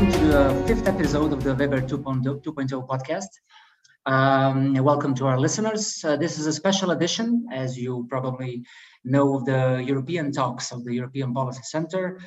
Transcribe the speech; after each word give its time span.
welcome 0.00 0.18
to 0.18 0.28
the 0.28 0.64
fifth 0.66 0.88
episode 0.88 1.30
of 1.30 1.44
the 1.44 1.54
WeBER 1.54 1.82
2.0, 1.86 2.42
2.0 2.42 2.88
podcast. 2.88 3.28
Um, 4.06 4.72
welcome 4.82 5.14
to 5.16 5.26
our 5.26 5.38
listeners. 5.38 6.02
Uh, 6.02 6.16
this 6.16 6.38
is 6.38 6.46
a 6.46 6.52
special 6.54 6.92
edition, 6.92 7.46
as 7.52 7.76
you 7.76 8.06
probably 8.08 8.64
know, 9.04 9.36
of 9.36 9.44
the 9.44 9.84
European 9.86 10.32
talks 10.32 10.72
of 10.72 10.84
the 10.84 10.94
European 10.94 11.34
Policy 11.34 11.60
Center. 11.64 12.18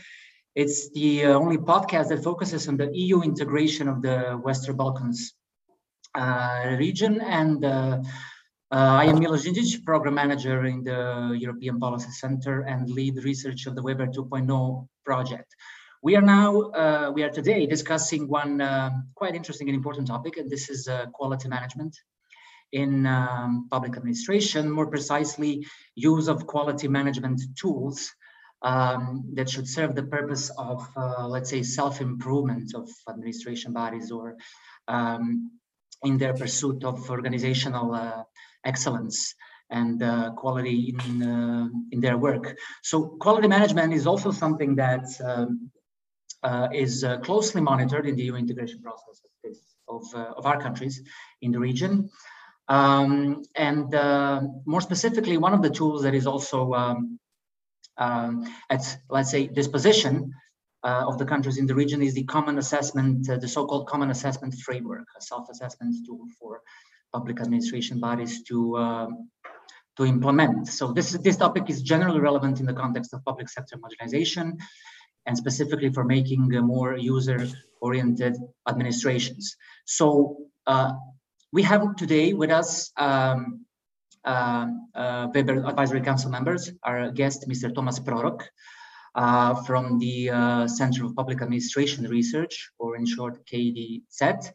It's 0.53 0.91
the 0.91 1.25
uh, 1.25 1.29
only 1.29 1.57
podcast 1.57 2.09
that 2.09 2.23
focuses 2.23 2.67
on 2.67 2.77
the 2.77 2.91
EU 2.93 3.23
integration 3.23 3.87
of 3.87 4.03
the 4.03 4.39
Western 4.43 4.77
Balkans 4.77 5.33
uh, 6.13 6.75
region. 6.77 7.21
And 7.21 7.65
uh, 7.65 8.03
uh, 8.71 9.01
I 9.01 9.05
am 9.05 9.17
Milos 9.17 9.45
Đinđić, 9.45 9.83
program 9.83 10.13
manager 10.13 10.65
in 10.65 10.83
the 10.83 11.35
European 11.39 11.79
Policy 11.79 12.11
Center 12.11 12.61
and 12.61 12.87
lead 12.91 13.23
research 13.23 13.65
of 13.65 13.73
the 13.73 13.81
WeBER 13.81 14.13
2.0 14.13 14.87
project. 15.03 15.55
We 16.03 16.17
are 16.17 16.21
now, 16.21 16.59
uh, 16.59 17.11
we 17.15 17.23
are 17.23 17.29
today 17.29 17.65
discussing 17.65 18.27
one 18.27 18.59
um, 18.59 19.07
quite 19.15 19.35
interesting 19.35 19.69
and 19.69 19.75
important 19.75 20.05
topic, 20.05 20.35
and 20.35 20.49
this 20.49 20.69
is 20.69 20.89
uh, 20.89 21.05
quality 21.13 21.47
management 21.47 21.95
in 22.73 23.05
um, 23.05 23.69
public 23.71 23.95
administration, 23.95 24.69
more 24.69 24.87
precisely, 24.87 25.65
use 25.95 26.27
of 26.27 26.45
quality 26.45 26.89
management 26.89 27.39
tools 27.55 28.11
um, 28.63 29.23
that 29.35 29.49
should 29.49 29.65
serve 29.65 29.95
the 29.95 30.03
purpose 30.03 30.51
of, 30.57 30.85
uh, 30.97 31.25
let's 31.25 31.49
say, 31.49 31.63
self-improvement 31.63 32.75
of 32.75 32.89
administration 33.09 33.71
bodies 33.71 34.11
or 34.11 34.35
um, 34.89 35.51
in 36.03 36.17
their 36.17 36.33
pursuit 36.33 36.83
of 36.83 37.09
organizational 37.09 37.95
uh, 37.95 38.23
excellence 38.65 39.35
and 39.69 40.03
uh, 40.03 40.31
quality 40.31 40.93
in, 41.07 41.23
uh, 41.23 41.67
in 41.93 42.01
their 42.01 42.17
work. 42.17 42.57
So 42.81 43.15
quality 43.21 43.47
management 43.47 43.93
is 43.93 44.05
also 44.05 44.31
something 44.31 44.75
that 44.75 45.05
um, 45.23 45.71
uh, 45.71 45.82
is 46.73 47.03
uh, 47.03 47.17
closely 47.19 47.61
monitored 47.61 48.05
in 48.05 48.15
the 48.15 48.23
EU 48.23 48.35
integration 48.35 48.81
process 48.81 49.21
of, 49.45 49.55
of, 49.95 50.15
uh, 50.15 50.33
of 50.37 50.45
our 50.45 50.59
countries 50.61 51.01
in 51.41 51.51
the 51.51 51.59
region. 51.59 52.09
Um, 52.67 53.43
and 53.55 53.93
uh, 53.93 54.41
more 54.65 54.81
specifically, 54.81 55.37
one 55.37 55.53
of 55.53 55.61
the 55.61 55.69
tools 55.69 56.03
that 56.03 56.13
is 56.13 56.27
also 56.27 56.73
um, 56.73 57.19
um, 57.97 58.43
at, 58.69 58.97
let's 59.09 59.31
say, 59.31 59.47
disposition 59.47 60.33
uh, 60.83 61.05
of 61.07 61.17
the 61.17 61.25
countries 61.25 61.57
in 61.57 61.65
the 61.65 61.75
region 61.75 62.01
is 62.01 62.13
the 62.13 62.23
common 62.23 62.57
assessment, 62.57 63.29
uh, 63.29 63.37
the 63.37 63.47
so-called 63.47 63.87
common 63.87 64.11
assessment 64.11 64.53
framework, 64.55 65.05
a 65.17 65.21
self-assessment 65.21 65.95
tool 66.05 66.25
for 66.39 66.61
public 67.13 67.39
administration 67.39 67.99
bodies 67.99 68.43
to 68.43 68.77
um, 68.77 69.29
to 69.95 70.05
implement. 70.05 70.67
So 70.67 70.91
this 70.91 71.11
this 71.11 71.37
topic 71.37 71.69
is 71.69 71.81
generally 71.81 72.19
relevant 72.19 72.59
in 72.59 72.65
the 72.65 72.73
context 72.73 73.13
of 73.13 73.23
public 73.23 73.49
sector 73.49 73.77
modernization, 73.77 74.57
and 75.25 75.37
specifically 75.37 75.89
for 75.89 76.03
making 76.03 76.49
more 76.65 76.97
user-oriented 76.97 78.35
administrations. 78.67 79.55
So 79.85 80.37
uh, 80.67 80.93
we 81.51 81.63
have 81.63 81.95
today 81.95 82.33
with 82.33 82.51
us 82.51 82.91
um, 82.97 83.65
uh, 84.25 84.67
uh, 84.95 85.27
WeBER 85.27 85.67
Advisory 85.67 86.01
Council 86.01 86.31
members, 86.31 86.71
our 86.83 87.11
guest, 87.11 87.47
Mr. 87.47 87.73
Thomas 87.73 87.99
Prorok, 87.99 88.41
uh, 89.15 89.53
from 89.63 89.99
the 89.99 90.29
uh, 90.29 90.67
Center 90.67 91.05
of 91.05 91.15
Public 91.15 91.41
Administration 91.41 92.07
Research, 92.07 92.71
or 92.79 92.95
in 92.95 93.05
short, 93.05 93.45
KDZ. 93.45 94.51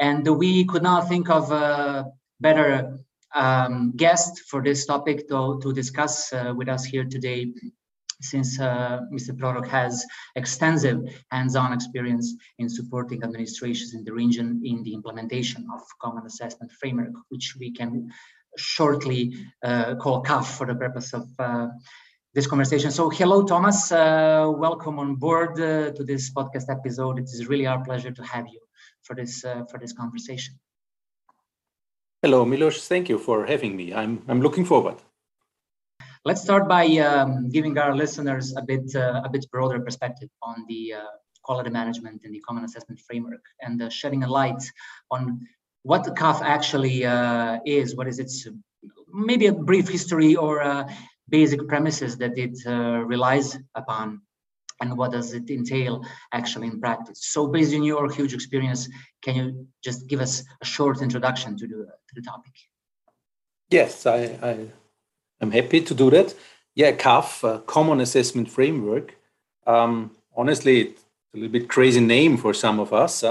And 0.00 0.26
we 0.36 0.64
could 0.66 0.82
not 0.82 1.08
think 1.08 1.30
of 1.30 1.50
a 1.50 2.06
better 2.40 2.98
um, 3.34 3.92
guest 3.96 4.42
for 4.48 4.62
this 4.62 4.84
topic 4.86 5.28
to, 5.28 5.58
to 5.62 5.72
discuss 5.72 6.32
uh, 6.32 6.52
with 6.54 6.68
us 6.68 6.84
here 6.84 7.04
today 7.04 7.52
since 8.30 8.60
uh, 8.60 9.00
Mr. 9.12 9.30
Prorok 9.38 9.68
has 9.68 10.04
extensive 10.36 10.98
hands-on 11.30 11.72
experience 11.72 12.34
in 12.58 12.68
supporting 12.68 13.22
administrations 13.22 13.94
in 13.94 14.04
the 14.04 14.12
region 14.12 14.60
in 14.64 14.82
the 14.82 14.94
implementation 14.94 15.66
of 15.74 15.82
Common 16.00 16.24
Assessment 16.26 16.70
Framework, 16.72 17.14
which 17.28 17.56
we 17.58 17.70
can 17.72 18.10
shortly 18.56 19.34
uh, 19.62 19.94
call 19.96 20.22
CAF 20.22 20.46
for 20.56 20.66
the 20.66 20.74
purpose 20.74 21.12
of 21.12 21.26
uh, 21.38 21.68
this 22.34 22.46
conversation. 22.46 22.90
So 22.90 23.10
hello, 23.10 23.44
Thomas. 23.44 23.92
Uh, 23.92 24.50
welcome 24.56 24.98
on 24.98 25.16
board 25.16 25.52
uh, 25.60 25.92
to 25.92 26.04
this 26.04 26.32
podcast 26.32 26.68
episode. 26.68 27.18
It 27.18 27.24
is 27.24 27.46
really 27.46 27.66
our 27.66 27.82
pleasure 27.84 28.10
to 28.10 28.22
have 28.24 28.46
you 28.48 28.60
for 29.02 29.14
this 29.14 29.44
uh, 29.44 29.64
for 29.70 29.78
this 29.78 29.92
conversation. 29.92 30.54
Hello, 32.22 32.44
Milos. 32.44 32.88
Thank 32.88 33.08
you 33.08 33.18
for 33.18 33.46
having 33.46 33.76
me. 33.76 33.92
I'm 33.92 34.22
I'm 34.28 34.40
looking 34.40 34.64
forward. 34.64 34.96
Let's 36.26 36.40
start 36.40 36.66
by 36.68 36.86
um, 36.96 37.50
giving 37.50 37.76
our 37.76 37.94
listeners 37.94 38.56
a 38.56 38.62
bit 38.62 38.96
uh, 38.96 39.20
a 39.26 39.28
bit 39.28 39.44
broader 39.50 39.78
perspective 39.80 40.30
on 40.42 40.64
the 40.68 40.94
uh, 40.94 41.14
quality 41.42 41.68
management 41.68 42.22
and 42.24 42.34
the 42.34 42.40
common 42.40 42.64
assessment 42.64 42.98
framework 43.00 43.44
and 43.60 43.82
uh, 43.82 43.90
shedding 43.90 44.24
a 44.24 44.26
light 44.26 44.62
on 45.10 45.46
what 45.82 46.02
the 46.02 46.12
CAF 46.12 46.40
actually 46.40 47.04
uh, 47.04 47.58
is, 47.66 47.94
what 47.94 48.08
is 48.08 48.18
its 48.18 48.48
maybe 49.12 49.48
a 49.48 49.52
brief 49.52 49.86
history 49.86 50.34
or 50.34 50.62
uh, 50.62 50.88
basic 51.28 51.68
premises 51.68 52.16
that 52.16 52.38
it 52.38 52.56
uh, 52.66 53.04
relies 53.04 53.58
upon 53.74 54.22
and 54.80 54.96
what 54.96 55.12
does 55.12 55.34
it 55.34 55.50
entail 55.50 56.02
actually 56.32 56.68
in 56.68 56.80
practice. 56.80 57.18
So 57.20 57.48
based 57.48 57.74
on 57.74 57.82
your 57.82 58.10
huge 58.10 58.32
experience, 58.32 58.88
can 59.20 59.34
you 59.36 59.68
just 59.82 60.06
give 60.06 60.20
us 60.20 60.42
a 60.62 60.64
short 60.64 61.02
introduction 61.02 61.58
to 61.58 61.66
the, 61.66 61.84
to 62.08 62.12
the 62.14 62.22
topic? 62.22 62.52
Yes, 63.68 64.06
I, 64.06 64.38
I 64.42 64.68
I'm 65.40 65.50
happy 65.50 65.80
to 65.80 65.94
do 65.94 66.10
that. 66.10 66.34
Yeah, 66.74 66.92
CAF, 66.92 67.44
uh, 67.44 67.58
Common 67.60 68.00
Assessment 68.00 68.50
Framework. 68.50 69.16
Um, 69.66 70.10
honestly, 70.36 70.80
it's 70.80 71.04
a 71.34 71.36
little 71.36 71.52
bit 71.52 71.68
crazy 71.68 72.00
name 72.00 72.36
for 72.36 72.54
some 72.54 72.80
of 72.80 72.92
us, 72.92 73.24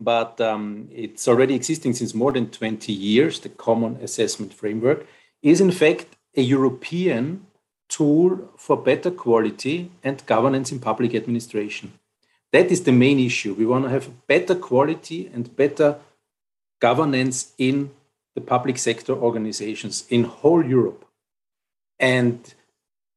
but 0.00 0.40
um, 0.40 0.88
it's 0.92 1.28
already 1.28 1.54
existing 1.54 1.94
since 1.94 2.14
more 2.14 2.32
than 2.32 2.50
20 2.50 2.92
years. 2.92 3.40
The 3.40 3.48
Common 3.48 3.96
Assessment 4.02 4.52
Framework 4.54 5.06
is, 5.42 5.60
in 5.60 5.70
fact, 5.70 6.16
a 6.36 6.42
European 6.42 7.46
tool 7.88 8.50
for 8.56 8.76
better 8.76 9.10
quality 9.10 9.90
and 10.04 10.24
governance 10.26 10.70
in 10.70 10.78
public 10.78 11.14
administration. 11.14 11.92
That 12.52 12.70
is 12.70 12.84
the 12.84 12.92
main 12.92 13.18
issue. 13.18 13.54
We 13.54 13.66
want 13.66 13.84
to 13.84 13.90
have 13.90 14.26
better 14.26 14.54
quality 14.54 15.30
and 15.32 15.54
better 15.56 15.98
governance 16.80 17.52
in 17.58 17.90
the 18.34 18.40
public 18.40 18.78
sector 18.78 19.12
organizations 19.12 20.06
in 20.08 20.24
whole 20.24 20.64
Europe. 20.64 21.04
And 21.98 22.54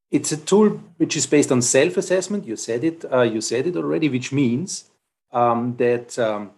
it's 0.10 0.32
a 0.32 0.38
tool 0.38 0.82
which 0.98 1.16
is 1.16 1.26
based 1.26 1.52
on 1.52 1.62
self-assessment. 1.62 2.46
You 2.46 2.56
said 2.56 2.84
it. 2.84 3.06
Uh, 3.12 3.22
you 3.22 3.42
said 3.42 3.68
it 3.68 3.76
already, 3.76 4.10
which 4.10 4.32
means 4.32 4.90
um, 5.32 5.76
that 5.78 6.18
um, 6.20 6.52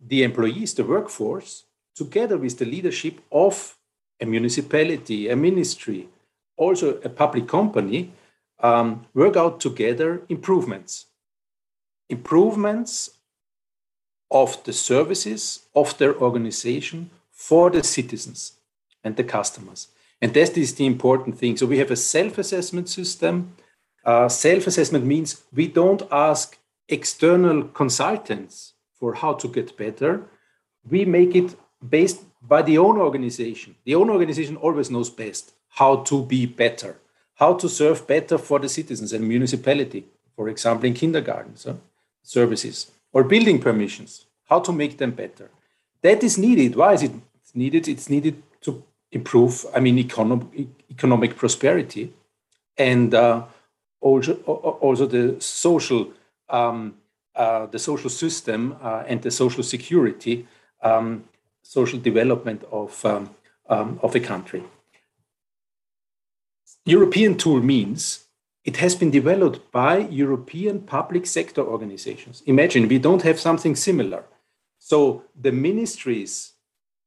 the 0.00 0.22
employees, 0.22 0.74
the 0.74 0.84
workforce, 0.84 1.64
together 1.94 2.38
with 2.38 2.58
the 2.58 2.64
leadership 2.64 3.20
of 3.32 3.76
a 4.20 4.26
municipality, 4.26 5.28
a 5.28 5.36
ministry, 5.36 6.08
also 6.56 7.00
a 7.00 7.08
public 7.08 7.48
company, 7.48 8.12
um, 8.60 9.06
work 9.14 9.36
out 9.36 9.60
together 9.60 10.22
improvements. 10.28 11.06
Improvements 12.08 13.10
of 14.30 14.62
the 14.64 14.72
services 14.72 15.66
of 15.74 15.96
their 15.98 16.14
organization 16.16 17.10
for 17.30 17.70
the 17.70 17.82
citizens 17.82 18.52
and 19.02 19.16
the 19.16 19.24
customers. 19.24 19.88
And 20.20 20.34
that 20.34 20.56
is 20.56 20.74
the 20.74 20.86
important 20.86 21.38
thing. 21.38 21.56
So 21.56 21.66
we 21.66 21.78
have 21.78 21.90
a 21.90 21.96
self 21.96 22.38
assessment 22.38 22.88
system. 22.88 23.56
Uh, 24.04 24.28
self 24.28 24.66
assessment 24.66 25.04
means 25.04 25.42
we 25.52 25.66
don't 25.66 26.02
ask 26.10 26.58
external 26.88 27.64
consultants 27.64 28.74
for 28.98 29.14
how 29.14 29.34
to 29.34 29.48
get 29.48 29.76
better. 29.76 30.26
We 30.88 31.04
make 31.04 31.34
it 31.34 31.54
based 31.88 32.22
by 32.42 32.62
the 32.62 32.78
own 32.78 32.98
organization. 32.98 33.76
The 33.84 33.94
own 33.94 34.10
organization 34.10 34.56
always 34.56 34.90
knows 34.90 35.10
best 35.10 35.52
how 35.70 35.96
to 35.96 36.24
be 36.24 36.46
better, 36.46 36.96
how 37.34 37.54
to 37.54 37.68
serve 37.68 38.06
better 38.06 38.38
for 38.38 38.58
the 38.58 38.68
citizens 38.68 39.12
and 39.12 39.26
municipality, 39.26 40.04
for 40.36 40.48
example, 40.48 40.86
in 40.86 40.94
kindergartens, 40.94 41.66
services, 42.22 42.90
or 43.12 43.24
building 43.24 43.60
permissions, 43.60 44.26
how 44.48 44.60
to 44.60 44.72
make 44.72 44.98
them 44.98 45.12
better. 45.12 45.50
That 46.02 46.22
is 46.22 46.38
needed. 46.38 46.76
Why 46.76 46.94
is 46.94 47.02
it 47.02 47.12
needed? 47.54 47.88
It's 47.88 48.10
needed 48.10 48.42
to 48.62 48.82
improve, 49.12 49.66
I 49.74 49.80
mean, 49.80 49.98
economic, 49.98 50.68
economic 50.90 51.36
prosperity 51.36 52.12
and 52.76 53.14
uh, 53.14 53.44
also, 54.00 54.34
also 54.34 55.06
the 55.06 55.40
social, 55.40 56.12
um, 56.48 56.94
uh, 57.34 57.66
the 57.66 57.78
social 57.78 58.10
system 58.10 58.76
uh, 58.82 59.04
and 59.06 59.22
the 59.22 59.30
social 59.30 59.62
security, 59.62 60.46
um, 60.82 61.24
social 61.62 61.98
development 61.98 62.64
of, 62.70 63.04
um, 63.04 63.30
um, 63.68 63.98
of 64.02 64.14
a 64.14 64.20
country. 64.20 64.62
European 66.86 67.36
tool 67.36 67.60
means 67.60 68.24
it 68.64 68.76
has 68.78 68.94
been 68.94 69.10
developed 69.10 69.70
by 69.70 69.98
European 69.98 70.80
public 70.80 71.26
sector 71.26 71.62
organizations. 71.62 72.42
Imagine 72.46 72.88
we 72.88 72.98
don't 72.98 73.22
have 73.22 73.38
something 73.38 73.76
similar. 73.76 74.24
So 74.78 75.24
the 75.38 75.52
ministries 75.52 76.49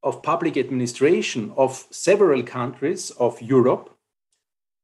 of 0.03 0.21
public 0.21 0.57
administration 0.57 1.53
of 1.55 1.85
several 1.89 2.43
countries 2.43 3.11
of 3.11 3.41
Europe 3.41 3.89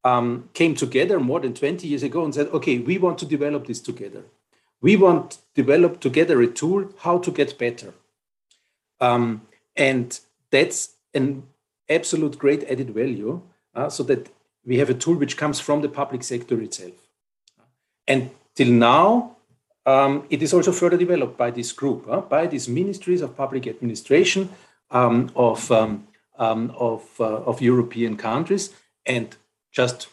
um, 0.03 0.49
came 0.53 0.75
together 0.75 1.19
more 1.19 1.41
than 1.41 1.53
20 1.53 1.87
years 1.87 2.03
ago 2.03 2.23
and 2.23 2.33
said, 2.33 2.47
okay, 2.47 2.79
we 2.79 2.97
want 2.97 3.17
to 3.19 3.25
develop 3.25 3.67
this 3.67 3.81
together. 3.81 4.23
we 4.81 4.95
want 4.95 5.31
to 5.31 5.37
develop 5.55 5.99
together 5.99 6.41
a 6.41 6.47
tool 6.47 6.89
how 6.99 7.17
to 7.17 7.31
get 7.31 7.57
better. 7.57 7.93
Um, 9.01 9.41
and 9.75 10.19
that's 10.51 10.95
an 11.13 11.43
absolute 11.89 12.37
great 12.37 12.63
added 12.63 12.91
value 12.91 13.41
uh, 13.75 13.89
so 13.89 14.03
that 14.03 14.29
we 14.65 14.77
have 14.77 14.89
a 14.89 14.93
tool 14.93 15.15
which 15.15 15.37
comes 15.37 15.59
from 15.59 15.81
the 15.81 15.89
public 15.89 16.23
sector 16.23 16.61
itself. 16.61 16.93
And 18.07 18.31
till 18.55 18.71
now, 18.71 19.37
um, 19.85 20.25
it 20.29 20.43
is 20.43 20.53
also 20.53 20.71
further 20.71 20.97
developed 20.97 21.37
by 21.37 21.51
this 21.51 21.71
group, 21.71 22.05
uh, 22.09 22.21
by 22.21 22.47
these 22.47 22.67
ministries 22.67 23.21
of 23.21 23.35
public 23.35 23.67
administration 23.67 24.49
um, 24.91 25.31
of, 25.35 25.71
um, 25.71 26.07
um 26.37 26.71
of, 26.77 27.03
uh, 27.19 27.43
of 27.43 27.61
European 27.61 28.17
countries. 28.17 28.73
And 29.05 29.35
just 29.71 30.07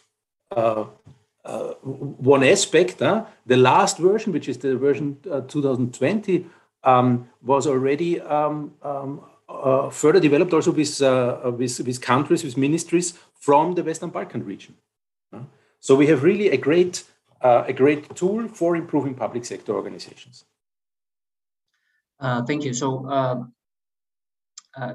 uh, 0.51 0.87
uh, 1.47 1.75
one 1.83 2.43
aspect, 2.43 3.01
uh, 3.01 3.25
the 3.47 3.57
last 3.57 3.99
version, 3.99 4.33
which 4.33 4.49
is 4.49 4.59
the 4.59 4.77
version 4.77 5.17
uh, 5.31 5.43
2020, 5.43 6.47
um, 6.83 7.29
was 7.43 7.67
already 7.67 8.21
um, 8.21 8.73
uh, 9.49 9.91
further 9.91 10.19
developed 10.19 10.53
also 10.53 10.73
with, 10.73 11.01
uh, 11.01 11.53
with, 11.57 11.79
with, 11.81 12.01
countries, 12.01 12.43
with 12.43 12.57
ministries 12.57 13.15
from 13.35 13.75
the 13.75 13.85
Western 13.85 14.11
Balkan 14.11 14.45
region. 14.45 14.75
so 15.79 15.95
we 15.95 16.09
have 16.09 16.25
really 16.25 16.51
a 16.51 16.57
great, 16.57 17.05
a 17.41 17.73
great 17.73 18.17
tool 18.17 18.49
for 18.49 18.75
improving 18.75 19.15
public 19.15 19.45
sector 19.45 19.73
organizations. 19.73 20.45
thank 22.21 22.65
you. 22.65 22.75
So 22.75 23.09
uh, 23.09 23.45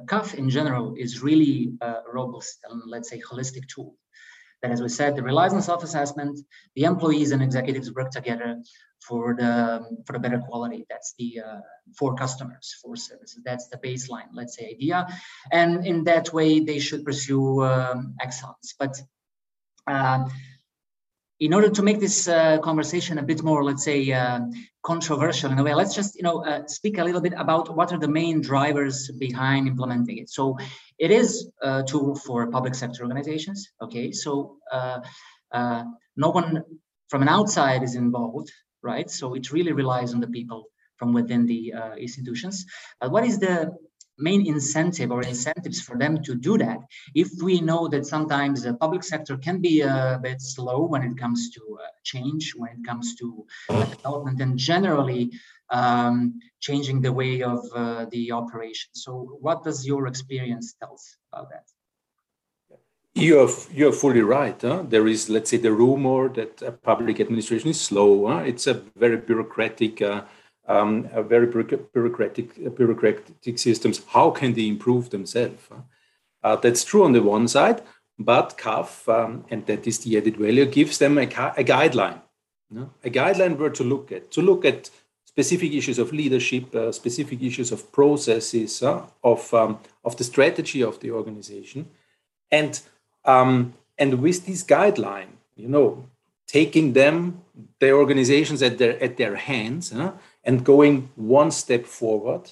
CAF 0.07 0.35
in 0.35 0.49
general 0.49 0.95
is 0.95 1.21
really 1.21 1.73
a 1.81 1.95
robust 2.13 2.59
and 2.69 2.81
let's 2.85 3.09
say 3.09 3.21
holistic 3.29 3.67
tool 3.67 3.95
that, 4.61 4.71
as 4.71 4.81
we 4.81 4.89
said, 4.89 5.15
the 5.15 5.23
relies 5.23 5.53
on 5.53 5.61
self-assessment. 5.61 6.39
The 6.75 6.83
employees 6.83 7.31
and 7.31 7.41
executives 7.41 7.91
work 7.93 8.11
together 8.11 8.61
for 9.07 9.33
the 9.33 9.83
for 10.05 10.13
the 10.13 10.19
better 10.19 10.39
quality. 10.39 10.85
That's 10.89 11.13
the 11.17 11.41
uh, 11.45 11.59
for 11.97 12.15
customers, 12.15 12.75
for 12.81 12.95
services. 12.95 13.41
That's 13.43 13.67
the 13.67 13.77
baseline, 13.77 14.29
let's 14.33 14.55
say, 14.55 14.69
idea. 14.69 15.07
And 15.51 15.85
in 15.85 16.03
that 16.05 16.31
way, 16.33 16.59
they 16.59 16.79
should 16.79 17.03
pursue 17.03 17.63
um, 17.63 18.15
excellence. 18.21 18.75
But 18.77 19.01
uh, 19.87 20.29
in 21.41 21.55
order 21.55 21.69
to 21.69 21.81
make 21.81 21.99
this 21.99 22.27
uh, 22.27 22.59
conversation 22.59 23.17
a 23.17 23.23
bit 23.23 23.41
more, 23.41 23.63
let's 23.63 23.83
say, 23.83 24.11
uh, 24.11 24.39
controversial 24.83 25.51
in 25.51 25.57
a 25.57 25.63
way, 25.63 25.73
let's 25.73 25.95
just 25.95 26.15
you 26.15 26.23
know 26.23 26.45
uh, 26.45 26.65
speak 26.67 26.99
a 26.99 27.03
little 27.03 27.19
bit 27.19 27.33
about 27.35 27.75
what 27.75 27.91
are 27.91 27.99
the 27.99 28.07
main 28.07 28.41
drivers 28.41 29.09
behind 29.19 29.67
implementing 29.67 30.19
it. 30.19 30.29
So, 30.29 30.57
it 30.99 31.09
is 31.09 31.49
a 31.61 31.83
tool 31.83 32.15
for 32.15 32.49
public 32.51 32.75
sector 32.75 33.01
organizations. 33.03 33.71
Okay, 33.81 34.11
so 34.11 34.57
uh, 34.71 34.99
uh, 35.51 35.83
no 36.15 36.29
one 36.29 36.63
from 37.09 37.23
an 37.23 37.27
outside 37.27 37.81
is 37.81 37.95
involved, 37.95 38.51
right? 38.83 39.09
So 39.09 39.33
it 39.33 39.51
really 39.51 39.73
relies 39.73 40.13
on 40.13 40.21
the 40.21 40.27
people 40.27 40.65
from 40.97 41.11
within 41.11 41.47
the 41.47 41.73
uh, 41.73 41.95
institutions. 41.95 42.65
But 42.99 43.11
what 43.11 43.25
is 43.25 43.39
the 43.39 43.75
main 44.21 44.45
incentive 44.47 45.11
or 45.11 45.21
incentives 45.23 45.81
for 45.81 45.97
them 45.97 46.21
to 46.23 46.35
do 46.35 46.57
that 46.57 46.79
if 47.15 47.29
we 47.41 47.59
know 47.59 47.87
that 47.87 48.05
sometimes 48.05 48.61
the 48.61 48.73
public 48.75 49.03
sector 49.03 49.37
can 49.37 49.59
be 49.59 49.81
a 49.81 50.19
bit 50.21 50.41
slow 50.41 50.85
when 50.85 51.01
it 51.03 51.17
comes 51.17 51.49
to 51.49 51.61
uh, 51.81 51.87
change 52.03 52.53
when 52.55 52.71
it 52.71 52.83
comes 52.85 53.15
to 53.15 53.45
uh, 53.69 53.83
development 53.85 54.39
and 54.41 54.57
generally 54.57 55.31
um, 55.69 56.39
changing 56.59 57.01
the 57.01 57.11
way 57.11 57.41
of 57.41 57.59
uh, 57.75 58.05
the 58.11 58.31
operation 58.31 58.89
so 58.93 59.37
what 59.41 59.63
does 59.63 59.85
your 59.85 60.07
experience 60.07 60.75
tell 60.79 60.93
us 60.93 61.17
about 61.31 61.49
that 61.49 61.65
you're, 63.13 63.49
you're 63.73 63.91
fully 63.91 64.21
right. 64.21 64.59
Huh? 64.61 64.83
There 64.87 65.05
is, 65.05 65.29
let's 65.29 65.49
say, 65.49 65.57
the 65.57 65.73
rumor 65.73 66.29
that 66.29 66.81
public 66.81 67.19
administration 67.19 67.69
is 67.69 67.81
slow. 67.81 68.27
Huh? 68.27 68.43
It's 68.45 68.67
a 68.67 68.75
very 68.95 69.17
bureaucratic 69.17 70.01
uh, 70.01 70.23
um, 70.71 71.09
very 71.27 71.47
bureaucratic, 71.47 72.75
bureaucratic 72.75 73.57
systems. 73.59 74.01
How 74.07 74.31
can 74.31 74.53
they 74.53 74.67
improve 74.67 75.09
themselves? 75.09 75.63
Uh, 76.43 76.55
that's 76.55 76.83
true 76.83 77.03
on 77.03 77.13
the 77.13 77.21
one 77.21 77.47
side, 77.47 77.81
but 78.17 78.57
CAF, 78.57 79.07
um, 79.07 79.45
and 79.49 79.65
that 79.67 79.85
is 79.85 79.99
the 79.99 80.17
added 80.17 80.37
value, 80.37 80.65
gives 80.65 80.97
them 80.97 81.17
a, 81.17 81.23
a 81.23 81.63
guideline, 81.63 82.21
you 82.69 82.79
know? 82.79 82.89
a 83.03 83.09
guideline 83.09 83.57
where 83.57 83.69
to 83.69 83.83
look 83.83 84.11
at, 84.11 84.31
to 84.31 84.41
look 84.41 84.65
at 84.65 84.89
specific 85.25 85.71
issues 85.71 85.99
of 85.99 86.11
leadership, 86.11 86.73
uh, 86.75 86.91
specific 86.91 87.41
issues 87.41 87.71
of 87.71 87.91
processes, 87.91 88.83
uh, 88.83 89.05
of, 89.23 89.53
um, 89.53 89.79
of 90.03 90.17
the 90.17 90.23
strategy 90.23 90.81
of 90.83 90.99
the 90.99 91.11
organization. 91.11 91.87
And, 92.51 92.79
um, 93.23 93.73
and 93.97 94.21
with 94.21 94.45
this 94.45 94.63
guideline, 94.63 95.33
you 95.55 95.67
know, 95.67 96.05
taking 96.47 96.93
them, 96.93 97.41
the 97.79 97.91
organizations 97.91 98.61
at 98.61 98.77
their, 98.77 99.01
at 99.01 99.15
their 99.17 99.35
hands, 99.35 99.93
and 100.43 100.63
going 100.63 101.09
one 101.15 101.51
step 101.51 101.85
forward 101.85 102.51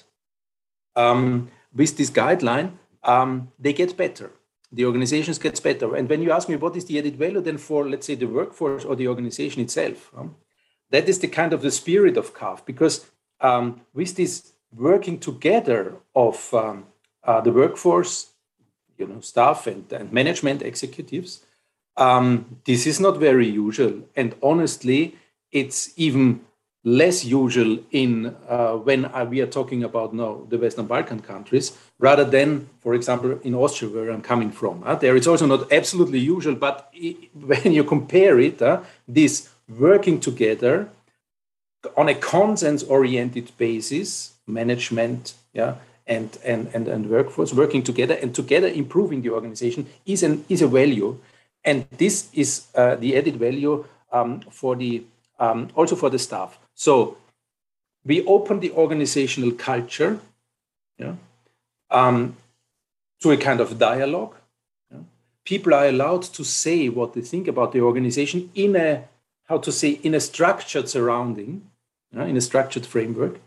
um, 0.96 1.50
with 1.74 1.96
this 1.96 2.10
guideline, 2.10 2.72
um, 3.04 3.50
they 3.58 3.72
get 3.72 3.96
better. 3.96 4.30
The 4.72 4.84
organizations 4.84 5.38
get 5.38 5.60
better. 5.62 5.96
And 5.96 6.08
when 6.08 6.22
you 6.22 6.30
ask 6.30 6.48
me 6.48 6.56
what 6.56 6.76
is 6.76 6.84
the 6.84 6.98
added 6.98 7.16
value 7.16 7.40
then 7.40 7.58
for, 7.58 7.88
let's 7.88 8.06
say, 8.06 8.14
the 8.14 8.26
workforce 8.26 8.84
or 8.84 8.94
the 8.94 9.08
organization 9.08 9.62
itself, 9.62 10.10
um, 10.16 10.36
that 10.90 11.08
is 11.08 11.18
the 11.18 11.28
kind 11.28 11.52
of 11.52 11.62
the 11.62 11.70
spirit 11.70 12.16
of 12.16 12.34
CAF 12.34 12.64
because 12.64 13.06
um, 13.40 13.80
with 13.94 14.16
this 14.16 14.52
working 14.74 15.18
together 15.18 15.96
of 16.14 16.52
um, 16.54 16.86
uh, 17.24 17.40
the 17.40 17.52
workforce, 17.52 18.30
you 18.96 19.06
know, 19.06 19.20
staff 19.20 19.66
and, 19.66 19.92
and 19.92 20.12
management 20.12 20.62
executives, 20.62 21.44
um, 21.96 22.58
this 22.64 22.86
is 22.86 23.00
not 23.00 23.18
very 23.18 23.48
usual. 23.48 24.02
And 24.14 24.34
honestly, 24.42 25.16
it's 25.50 25.92
even 25.96 26.44
less 26.84 27.24
usual 27.24 27.78
in 27.90 28.34
uh, 28.48 28.72
when 28.74 29.04
uh, 29.04 29.26
we 29.28 29.40
are 29.40 29.46
talking 29.46 29.84
about 29.84 30.14
now 30.14 30.46
the 30.48 30.58
Western 30.58 30.86
Balkan 30.86 31.20
countries, 31.20 31.76
rather 31.98 32.24
than, 32.24 32.68
for 32.80 32.94
example, 32.94 33.38
in 33.42 33.54
Austria, 33.54 33.90
where 33.90 34.10
I'm 34.10 34.22
coming 34.22 34.50
from. 34.50 34.82
Uh, 34.84 34.94
there 34.94 35.16
it's 35.16 35.26
also 35.26 35.46
not 35.46 35.70
absolutely 35.72 36.18
usual, 36.18 36.54
but 36.54 36.88
it, 36.94 37.16
when 37.34 37.72
you 37.72 37.84
compare 37.84 38.40
it, 38.40 38.62
uh, 38.62 38.80
this 39.06 39.50
working 39.68 40.20
together 40.20 40.88
on 41.96 42.08
a 42.08 42.14
consensus-oriented 42.14 43.52
basis, 43.56 44.34
management, 44.46 45.34
yeah, 45.52 45.74
and, 46.06 46.38
and, 46.44 46.68
and, 46.74 46.88
and 46.88 47.08
workforce 47.08 47.54
working 47.54 47.82
together 47.82 48.14
and 48.14 48.34
together 48.34 48.66
improving 48.66 49.22
the 49.22 49.30
organization 49.30 49.86
is 50.06 50.22
an 50.22 50.44
is 50.48 50.60
a 50.60 50.66
value, 50.66 51.18
and 51.64 51.86
this 51.98 52.30
is 52.32 52.66
uh, 52.74 52.96
the 52.96 53.16
added 53.16 53.36
value 53.36 53.84
um, 54.12 54.40
for 54.50 54.74
the 54.74 55.04
um, 55.38 55.68
also 55.74 55.94
for 55.94 56.10
the 56.10 56.18
staff. 56.18 56.58
So 56.80 57.18
we 58.06 58.24
open 58.24 58.60
the 58.60 58.72
organizational 58.72 59.52
culture 59.52 60.18
yeah, 60.96 61.16
um, 61.90 62.38
to 63.20 63.32
a 63.32 63.36
kind 63.36 63.60
of 63.60 63.78
dialogue. 63.78 64.34
Yeah. 64.90 65.00
People 65.44 65.74
are 65.74 65.88
allowed 65.88 66.22
to 66.22 66.42
say 66.42 66.88
what 66.88 67.12
they 67.12 67.20
think 67.20 67.48
about 67.48 67.72
the 67.72 67.82
organization 67.82 68.50
in 68.54 68.76
a, 68.76 69.04
how 69.44 69.58
to 69.58 69.70
say, 69.70 69.90
in 69.90 70.14
a 70.14 70.20
structured 70.20 70.88
surrounding, 70.88 71.68
yeah, 72.16 72.24
in 72.24 72.38
a 72.38 72.40
structured 72.40 72.86
framework. 72.86 73.40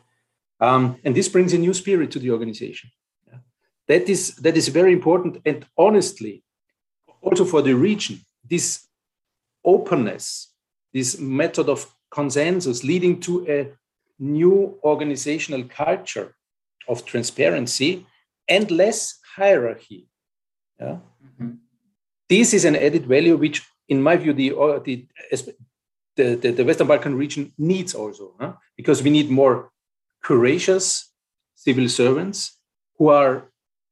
Um, 0.60 1.00
and 1.04 1.16
this 1.16 1.28
brings 1.28 1.54
a 1.54 1.58
new 1.58 1.74
spirit 1.74 2.12
to 2.12 2.20
the 2.20 2.30
organization. 2.30 2.92
That, 3.88 4.10
is, 4.10 4.36
that 4.44 4.56
is 4.56 4.68
very 4.68 4.94
important. 4.94 5.42
And 5.44 5.66
honestly, 5.76 6.44
also 7.20 7.46
for 7.46 7.64
the 7.64 7.74
region, 7.74 8.20
this 8.48 8.86
openness, 9.66 10.50
this 10.94 11.18
method 11.18 11.68
of 11.68 11.92
consensus 12.14 12.84
leading 12.84 13.20
to 13.20 13.34
a 13.50 13.60
new 14.20 14.78
organizational 14.84 15.64
culture 15.64 16.36
of 16.88 17.06
transparency 17.06 18.06
and 18.48 18.70
less 18.70 19.20
hierarchy. 19.36 20.08
Yeah? 20.80 20.98
Mm-hmm. 21.26 21.52
This 22.30 22.54
is 22.54 22.66
an 22.66 22.76
added 22.76 23.06
value 23.06 23.36
which, 23.36 23.66
in 23.90 24.02
my 24.02 24.16
view, 24.16 24.34
the, 24.34 24.50
the, 26.16 26.36
the, 26.36 26.52
the 26.52 26.66
Western 26.66 26.88
Balkan 26.88 27.16
region 27.16 27.52
needs 27.58 27.94
also, 27.96 28.34
huh? 28.40 28.54
because 28.78 29.02
we 29.02 29.10
need 29.10 29.30
more 29.30 29.72
courageous 30.24 31.12
civil 31.56 31.90
servants 31.90 32.60
who 32.98 33.10
are 33.10 33.50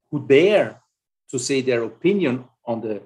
who 0.10 0.28
dare 0.28 0.82
to 1.30 1.40
say 1.40 1.62
their 1.62 1.84
opinion 1.84 2.46
on 2.66 2.82
the 2.82 3.02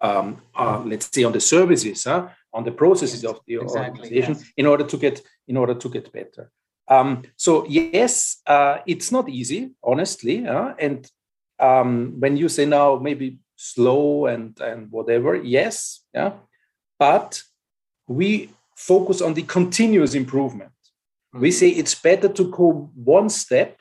um, 0.00 0.42
uh, 0.54 0.82
let's 0.84 1.08
say 1.12 1.22
on 1.24 1.32
the 1.32 1.40
services 1.40 2.04
huh? 2.04 2.28
On 2.52 2.64
the 2.64 2.70
processes 2.70 3.22
yes, 3.22 3.32
of 3.32 3.40
the 3.46 3.54
exactly, 3.54 4.00
organization 4.00 4.34
yes. 4.34 4.52
in 4.56 4.66
order 4.66 4.84
to 4.84 4.96
get 4.96 5.22
in 5.48 5.56
order 5.56 5.74
to 5.74 5.88
get 5.88 6.12
better. 6.12 6.50
Um, 6.88 7.22
so 7.36 7.66
yes, 7.66 8.40
uh, 8.46 8.78
it's 8.86 9.10
not 9.10 9.28
easy, 9.28 9.70
honestly. 9.82 10.46
Uh, 10.46 10.74
and 10.78 11.10
um, 11.58 12.16
when 12.18 12.36
you 12.36 12.48
say 12.48 12.66
now 12.66 12.96
maybe 12.96 13.38
slow 13.56 14.26
and 14.26 14.58
and 14.60 14.90
whatever, 14.90 15.34
yes, 15.34 16.00
yeah, 16.14 16.32
but 16.98 17.42
we 18.06 18.50
focus 18.76 19.20
on 19.20 19.34
the 19.34 19.42
continuous 19.42 20.14
improvement. 20.14 20.72
Mm-hmm. 21.34 21.40
We 21.40 21.50
say 21.50 21.68
it's 21.68 21.94
better 21.94 22.28
to 22.28 22.44
go 22.50 22.90
one 22.94 23.28
step, 23.30 23.78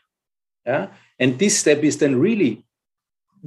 yeah, 0.65 0.87
and 1.19 1.37
this 1.39 1.57
step 1.57 1.83
is 1.83 1.97
then 1.97 2.19
really 2.19 2.65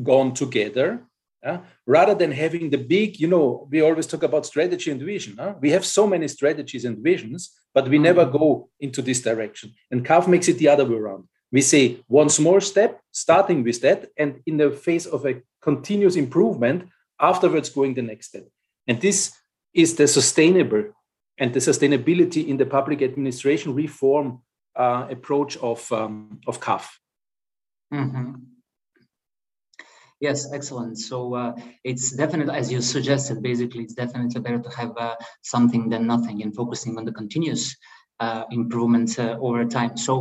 gone 0.03 0.35
together 0.35 1.01
Yeah? 1.45 1.61
Rather 1.87 2.15
than 2.15 2.33
having 2.33 2.71
the 2.71 2.79
big, 2.79 3.21
you 3.21 3.29
know, 3.29 3.69
we 3.71 3.83
always 3.83 4.07
talk 4.07 4.23
about 4.23 4.47
strategy 4.47 4.91
and 4.91 5.01
vision. 5.03 5.37
Huh? 5.39 5.55
We 5.61 5.71
have 5.71 5.85
so 5.85 6.07
many 6.07 6.27
strategies 6.29 6.87
and 6.87 6.99
visions, 6.99 7.51
but 7.75 7.89
we 7.89 7.99
never 7.99 8.25
mm-hmm. 8.25 8.39
go 8.39 8.71
into 8.81 9.03
this 9.03 9.21
direction. 9.21 9.75
And 9.91 10.07
CAF 10.07 10.27
makes 10.27 10.49
it 10.49 10.59
the 10.59 10.69
other 10.69 10.87
way 10.87 10.97
around. 10.97 11.25
We 11.53 11.61
say 11.61 12.03
one 12.09 12.31
small 12.31 12.61
step, 12.61 13.01
starting 13.13 13.63
with 13.63 13.83
that, 13.83 14.09
and 14.17 14.41
in 14.47 14.57
the 14.57 14.71
face 14.71 15.07
of 15.07 15.27
a 15.27 15.43
continuous 15.61 16.17
improvement, 16.17 16.89
afterwards 17.21 17.69
going 17.69 17.95
the 17.95 18.03
next 18.03 18.29
step. 18.29 18.49
And 18.87 19.01
this 19.01 19.37
is 19.75 19.97
the 19.97 20.09
sustainable 20.09 20.85
and 21.39 21.53
the 21.53 21.61
sustainability 21.61 22.49
in 22.49 22.57
the 22.57 22.67
public 22.67 23.03
administration 23.03 23.75
reform 23.75 24.41
uh, 24.77 25.07
approach 25.11 25.57
of, 25.59 25.91
um, 25.93 26.41
of 26.47 26.61
CAF. 26.61 26.87
Mm-hmm. 27.93 28.33
Yes, 30.25 30.51
excellent. 30.59 30.99
So 30.99 31.35
uh, 31.35 31.53
it's 31.91 32.07
definitely, 32.23 32.55
as 32.55 32.73
you 32.73 32.81
suggested, 32.81 33.43
basically, 33.43 33.83
it's 33.85 33.93
definitely 33.93 34.41
better 34.41 34.63
to 34.67 34.71
have 34.81 34.93
uh, 34.97 35.17
something 35.43 35.91
than 35.91 36.07
nothing 36.07 36.41
and 36.43 36.51
focusing 36.61 36.97
on 36.97 37.05
the 37.05 37.13
continuous 37.13 37.77
uh, 38.21 38.45
improvement 38.51 39.19
uh, 39.19 39.37
over 39.47 39.67
time. 39.67 39.99
So 39.99 40.15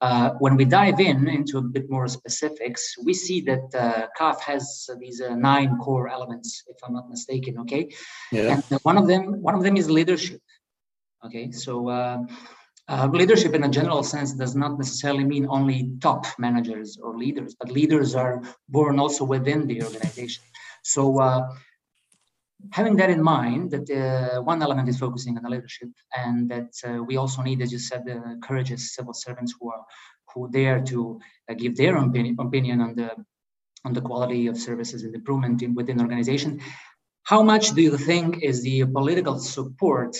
uh, 0.00 0.30
when 0.38 0.56
we 0.56 0.64
dive 0.64 0.98
in 0.98 1.28
into 1.28 1.58
a 1.58 1.62
bit 1.76 1.90
more 1.90 2.08
specifics, 2.08 2.82
we 3.04 3.12
see 3.12 3.42
that 3.50 3.66
uh, 3.74 4.06
CAF 4.18 4.40
has 4.40 4.88
these 4.98 5.20
uh, 5.20 5.34
nine 5.34 5.76
core 5.76 6.08
elements, 6.08 6.64
if 6.66 6.78
I'm 6.82 6.94
not 6.94 7.10
mistaken. 7.10 7.58
Okay, 7.58 7.90
yeah. 8.32 8.62
and 8.70 8.80
one 8.82 8.96
of 8.96 9.06
them, 9.06 9.42
one 9.42 9.54
of 9.54 9.62
them 9.62 9.76
is 9.76 9.90
leadership. 9.90 10.40
Okay, 11.26 11.50
so. 11.50 11.72
Uh, 12.92 13.06
leadership 13.12 13.54
in 13.54 13.62
a 13.62 13.68
general 13.78 14.02
sense 14.02 14.30
does 14.32 14.54
not 14.56 14.76
necessarily 14.76 15.24
mean 15.32 15.46
only 15.48 15.78
top 16.00 16.26
managers 16.38 16.98
or 17.02 17.16
leaders, 17.16 17.54
but 17.60 17.70
leaders 17.70 18.16
are 18.16 18.42
born 18.68 18.98
also 18.98 19.22
within 19.24 19.60
the 19.68 19.80
organization. 19.88 20.42
So 20.82 21.02
having 22.72 22.96
that 22.96 23.10
in 23.10 23.22
mind, 23.22 23.70
that 23.70 23.88
uh, 23.90 24.42
one 24.42 24.62
element 24.62 24.88
is 24.88 24.98
focusing 24.98 25.36
on 25.36 25.42
the 25.42 25.50
leadership, 25.50 25.88
and 26.16 26.50
that 26.50 26.72
uh, 26.86 27.02
we 27.02 27.16
also 27.16 27.42
need, 27.42 27.62
as 27.62 27.72
you 27.72 27.78
said, 27.78 28.04
the 28.04 28.38
courageous 28.42 28.94
civil 28.94 29.14
servants 29.14 29.54
who 29.58 29.70
are 29.70 29.84
who 30.34 30.50
dare 30.50 30.80
to 30.80 31.20
uh, 31.48 31.54
give 31.54 31.76
their 31.76 31.96
opinion, 31.96 32.36
opinion 32.38 32.80
on 32.80 32.94
the 32.94 33.10
on 33.84 33.92
the 33.92 34.00
quality 34.00 34.46
of 34.46 34.58
services 34.58 35.02
and 35.04 35.14
improvement 35.14 35.62
in, 35.62 35.74
within 35.74 35.96
the 35.96 36.02
organization. 36.02 36.60
How 37.22 37.42
much 37.42 37.70
do 37.70 37.82
you 37.82 37.96
think 37.96 38.42
is 38.42 38.62
the 38.62 38.84
political 38.84 39.38
support 39.38 40.16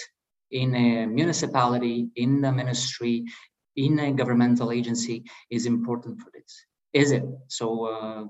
in 0.50 0.74
a 0.74 1.06
municipality, 1.06 2.08
in 2.16 2.40
the 2.40 2.52
ministry, 2.52 3.24
in 3.76 3.98
a 3.98 4.12
governmental 4.12 4.72
agency 4.72 5.24
is 5.50 5.66
important 5.66 6.20
for 6.20 6.30
this? 6.32 6.64
Is 6.92 7.12
it 7.12 7.24
so? 7.48 7.86
Uh, 7.86 8.24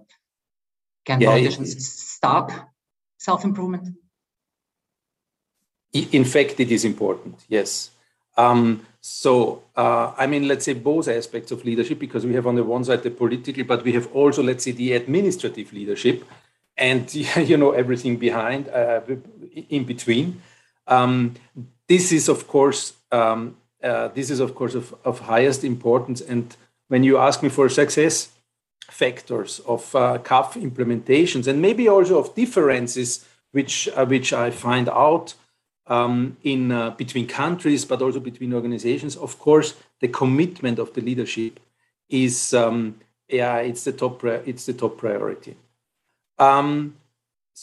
can 1.05 1.21
yeah, 1.21 1.29
politicians 1.29 1.89
stop 1.89 2.53
self 3.19 3.45
improvement? 3.45 3.89
In 5.93 6.25
fact, 6.25 6.61
it 6.61 6.71
is 6.71 6.85
important, 6.85 7.45
yes. 7.49 7.91
Um, 8.37 8.87
so, 9.01 9.65
uh, 9.77 10.13
I 10.17 10.27
mean, 10.27 10.47
let's 10.47 10.65
say 10.65 10.75
both 10.75 11.09
aspects 11.09 11.51
of 11.51 11.65
leadership, 11.65 11.99
because 11.99 12.25
we 12.25 12.35
have 12.35 12.47
on 12.47 12.55
the 12.55 12.63
one 12.63 12.85
side 12.85 13.03
the 13.03 13.11
political, 13.11 13.65
but 13.65 13.83
we 13.83 13.93
have 13.93 14.07
also, 14.15 14.43
let's 14.43 14.63
say, 14.65 14.71
the 14.71 14.93
administrative 14.93 15.73
leadership 15.73 16.25
and, 16.77 17.13
you 17.51 17.57
know, 17.57 17.73
everything 17.73 18.17
behind, 18.19 18.69
uh, 18.69 19.01
in 19.69 19.85
between. 19.85 20.41
Um, 20.87 21.35
this 21.91 22.13
is, 22.13 22.29
of 22.29 22.47
course, 22.47 22.93
um, 23.11 23.57
uh, 23.83 24.07
this 24.15 24.31
is, 24.31 24.39
of 24.39 24.55
course, 24.55 24.77
of, 24.77 24.95
of 25.05 25.19
highest 25.19 25.65
importance. 25.65 26.21
And 26.21 26.57
when 26.87 27.03
you 27.03 27.19
ask 27.19 27.43
me 27.43 27.49
for 27.49 27.69
success, 27.69 28.31
factors 28.89 29.61
of 29.67 29.93
uh, 29.97 30.19
CAF 30.19 30.53
implementations 30.53 31.49
and 31.49 31.61
maybe 31.61 31.89
also 31.89 32.19
of 32.21 32.35
differences 32.37 33.27
which 33.51 33.89
uh, 33.89 34.07
which 34.07 34.33
I 34.33 34.51
find 34.51 34.89
out 34.89 35.35
um, 35.89 36.37
in 36.45 36.71
uh, 36.71 36.91
between 36.91 37.27
countries 37.27 37.85
but 37.85 38.03
also 38.03 38.21
between 38.21 38.55
organizations. 38.55 39.17
Of 39.17 39.39
course, 39.39 39.75
the 40.01 40.09
commitment 40.09 40.79
of 40.79 40.93
the 40.95 41.01
leadership 41.01 41.59
is 42.09 42.55
um, 42.55 43.01
yeah 43.29 43.57
it's 43.57 43.85
the 43.85 43.93
top 43.93 44.25
it's 44.25 44.67
the 44.67 44.75
top 44.75 44.99
priority. 44.99 45.57
Um, 46.39 46.95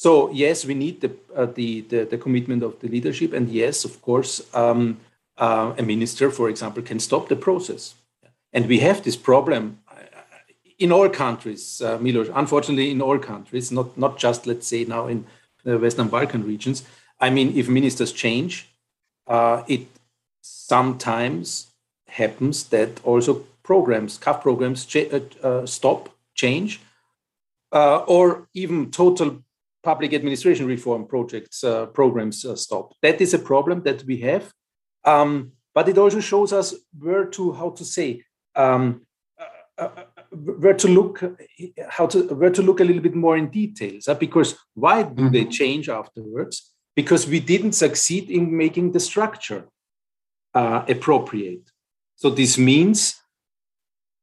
so 0.03 0.29
yes, 0.31 0.63
we 0.63 0.75
need 0.75 1.01
the, 1.01 1.11
uh, 1.35 1.47
the, 1.47 1.81
the 1.89 2.05
the 2.11 2.17
commitment 2.19 2.61
of 2.61 2.79
the 2.81 2.87
leadership, 2.87 3.33
and 3.33 3.49
yes, 3.49 3.83
of 3.83 3.99
course, 4.03 4.43
um, 4.53 4.99
uh, 5.39 5.73
a 5.75 5.81
minister, 5.81 6.29
for 6.29 6.49
example, 6.49 6.83
can 6.83 6.99
stop 6.99 7.29
the 7.29 7.35
process. 7.35 7.95
And 8.53 8.67
we 8.67 8.77
have 8.79 9.01
this 9.01 9.15
problem 9.15 9.79
in 10.77 10.91
all 10.91 11.09
countries, 11.09 11.81
uh, 11.81 11.97
Milos, 11.97 12.29
unfortunately, 12.35 12.91
in 12.91 13.01
all 13.01 13.17
countries, 13.17 13.71
not, 13.71 13.97
not 13.97 14.19
just, 14.19 14.45
let's 14.45 14.67
say, 14.67 14.85
now 14.85 15.07
in 15.07 15.25
the 15.63 15.79
Western 15.79 16.09
Balkan 16.09 16.43
regions. 16.45 16.83
I 17.19 17.31
mean, 17.31 17.57
if 17.57 17.67
ministers 17.67 18.11
change, 18.11 18.69
uh, 19.25 19.63
it 19.67 19.87
sometimes 20.41 21.67
happens 22.07 22.65
that 22.65 23.03
also 23.03 23.45
programs, 23.63 24.19
CAF 24.19 24.41
programs, 24.41 24.85
ch- 24.85 25.11
uh, 25.11 25.21
uh, 25.43 25.65
stop, 25.65 26.09
change, 26.35 26.81
uh, 27.71 27.97
or 28.07 28.47
even 28.53 28.91
total 28.91 29.41
public 29.87 30.13
administration 30.13 30.65
reform 30.67 31.07
projects, 31.07 31.63
uh, 31.63 31.85
programs 31.99 32.43
uh, 32.43 32.55
stop. 32.55 32.85
That 33.01 33.21
is 33.21 33.33
a 33.33 33.39
problem 33.51 33.83
that 33.83 34.03
we 34.03 34.17
have. 34.29 34.51
Um, 35.05 35.53
but 35.73 35.87
it 35.87 35.97
also 35.97 36.19
shows 36.19 36.51
us 36.51 36.75
where 36.99 37.25
to, 37.35 37.53
how 37.53 37.69
to 37.69 37.85
say, 37.85 38.09
um, 38.55 39.07
where 40.63 40.77
to 40.83 40.87
look 40.97 41.15
how 41.89 42.05
to 42.07 42.17
where 42.39 42.53
to 42.57 42.63
look 42.67 42.79
a 42.79 42.83
little 42.83 43.05
bit 43.07 43.15
more 43.15 43.37
in 43.37 43.47
details 43.61 44.07
uh, 44.07 44.15
because 44.15 44.49
why 44.73 45.03
do 45.03 45.09
mm-hmm. 45.09 45.33
they 45.33 45.45
change 45.45 45.87
afterwards 45.87 46.73
because 46.95 47.27
we 47.33 47.39
didn't 47.39 47.73
succeed 47.73 48.25
in 48.37 48.57
making 48.63 48.91
the 48.91 48.99
structure 48.99 49.63
uh, 50.59 50.83
appropriate 50.95 51.65
so 52.15 52.27
this 52.29 52.57
means 52.57 52.99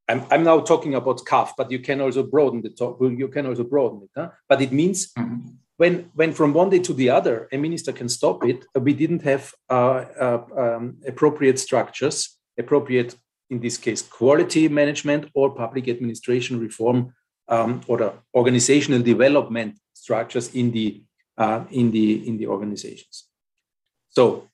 I'm, 0.09 0.25
I'm 0.31 0.45
now 0.45 0.61
talking 0.61 0.95
about 0.95 1.25
CAF 1.25 1.53
but 1.57 1.71
you 1.71 1.79
can 1.79 2.01
also 2.01 2.23
broaden 2.23 2.63
the 2.63 2.71
talk 2.71 2.99
you 3.01 3.29
can 3.29 3.47
also 3.47 3.65
broaden 3.65 4.03
it 4.03 4.11
huh? 4.17 4.31
but 4.49 4.61
it 4.61 4.73
means 4.73 5.13
mm-hmm. 5.13 5.49
when 5.77 6.11
when 6.15 6.33
from 6.33 6.53
one 6.53 6.71
day 6.71 6.79
to 6.81 6.93
the 6.93 7.11
other 7.11 7.49
a 7.53 7.57
minister 7.57 7.93
can 7.93 8.09
stop 8.09 8.45
it 8.45 8.65
we 8.79 8.93
didn't 8.93 9.23
have 9.23 9.53
uh, 9.71 10.05
uh 10.21 10.43
um, 10.57 10.97
appropriate 11.07 11.59
structures 11.59 12.39
appropriate 12.59 13.17
in 13.51 13.61
this 13.61 13.77
case, 13.77 14.03
quality 14.03 14.69
management 14.69 15.31
or 15.35 15.55
public 15.55 15.89
administration 15.89 16.61
reform 16.61 17.15
um, 17.49 17.81
or 17.87 17.99
the 17.99 18.13
organizational 18.35 19.03
development 19.03 19.79
structures 19.93 20.55
in 20.55 20.71
the 20.73 21.03
uh, 21.37 21.65
in 21.71 21.91
the 21.91 22.27
in 22.29 22.39
the 22.39 22.47
organizations. 22.47 23.25
So 24.09 24.49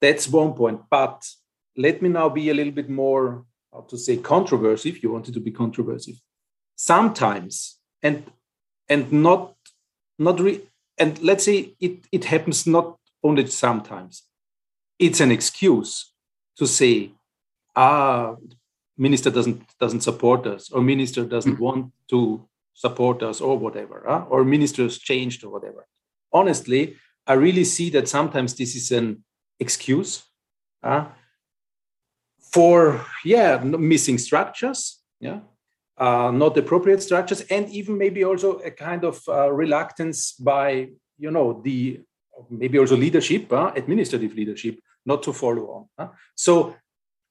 that's 0.00 0.28
one 0.28 0.52
point. 0.54 0.80
But 0.90 1.28
let 1.76 2.02
me 2.02 2.08
now 2.08 2.28
be 2.28 2.50
a 2.50 2.54
little 2.54 2.72
bit 2.72 2.88
more 2.88 3.44
how 3.72 3.80
to 3.88 3.96
say 3.96 4.16
controversial 4.16 4.90
if 4.90 5.02
you 5.02 5.12
wanted 5.12 5.34
to 5.34 5.40
be 5.40 5.50
controversial. 5.50 6.14
Sometimes 6.76 7.78
and 8.02 8.24
and 8.88 9.12
not 9.12 9.54
not 10.18 10.40
re- 10.40 10.62
and 10.98 11.22
let's 11.22 11.44
say 11.44 11.74
it 11.80 12.04
it 12.12 12.24
happens 12.24 12.66
not 12.66 12.96
only 13.22 13.46
sometimes. 13.46 14.22
It's 14.98 15.20
an 15.20 15.30
excuse 15.30 16.12
to 16.56 16.66
say 16.66 17.12
ah, 17.76 18.36
minister 18.96 19.30
doesn't 19.30 19.62
doesn't 19.78 20.02
support 20.02 20.46
us, 20.46 20.70
or 20.70 20.82
minister 20.82 21.24
doesn't 21.24 21.54
mm-hmm. 21.54 21.64
want 21.64 21.92
to 22.08 22.46
support 22.74 23.22
us, 23.22 23.40
or 23.40 23.58
whatever, 23.58 24.04
huh? 24.06 24.24
or 24.28 24.44
ministers 24.44 24.98
changed, 24.98 25.44
or 25.44 25.50
whatever. 25.50 25.86
Honestly, 26.32 26.96
I 27.26 27.34
really 27.34 27.64
see 27.64 27.90
that 27.90 28.08
sometimes 28.08 28.54
this 28.54 28.74
is 28.74 28.90
an 28.92 29.24
excuse 29.58 30.24
uh, 30.82 31.06
for 32.52 33.04
yeah 33.24 33.58
missing 33.62 34.18
structures, 34.18 35.00
yeah, 35.20 35.40
uh, 35.98 36.30
not 36.30 36.56
appropriate 36.56 37.02
structures, 37.02 37.42
and 37.42 37.68
even 37.70 37.98
maybe 37.98 38.24
also 38.24 38.58
a 38.58 38.70
kind 38.70 39.04
of 39.04 39.20
uh, 39.28 39.52
reluctance 39.52 40.32
by 40.32 40.88
you 41.18 41.30
know 41.30 41.60
the 41.64 42.00
maybe 42.48 42.78
also 42.78 42.96
leadership, 42.96 43.52
uh, 43.52 43.72
administrative 43.76 44.34
leadership, 44.34 44.80
not 45.04 45.22
to 45.22 45.32
follow 45.32 45.66
on. 45.70 45.88
Huh? 45.98 46.08
So 46.34 46.74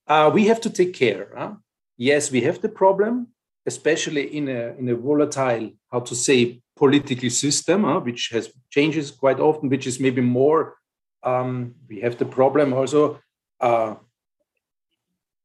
uh, 0.07 0.29
we 0.33 0.47
have 0.47 0.61
to 0.61 0.69
take 0.69 0.93
care. 0.93 1.29
Huh? 1.35 1.53
Yes, 1.97 2.31
we 2.31 2.41
have 2.41 2.61
the 2.61 2.69
problem, 2.69 3.29
especially 3.65 4.35
in 4.37 4.47
a, 4.47 4.75
in 4.77 4.89
a 4.89 4.95
volatile, 4.95 5.71
how 5.91 6.01
to 6.01 6.15
say, 6.15 6.61
political 6.75 7.29
system, 7.29 7.83
huh? 7.83 7.99
which 7.99 8.29
has 8.31 8.51
changes 8.69 9.11
quite 9.11 9.39
often, 9.39 9.69
which 9.69 9.87
is 9.87 9.99
maybe 9.99 10.21
more. 10.21 10.75
Um, 11.23 11.75
we 11.89 11.99
have 12.01 12.17
the 12.17 12.25
problem 12.25 12.73
also. 12.73 13.19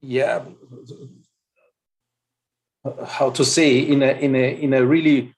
Yeah, 0.07 0.45
how 3.07 3.31
to 3.31 3.45
say 3.45 3.79
in 3.79 4.03
a 4.03 4.13
in 4.27 4.35
a 4.35 4.63
in 4.65 4.75
a 4.75 4.85
really 4.85 5.35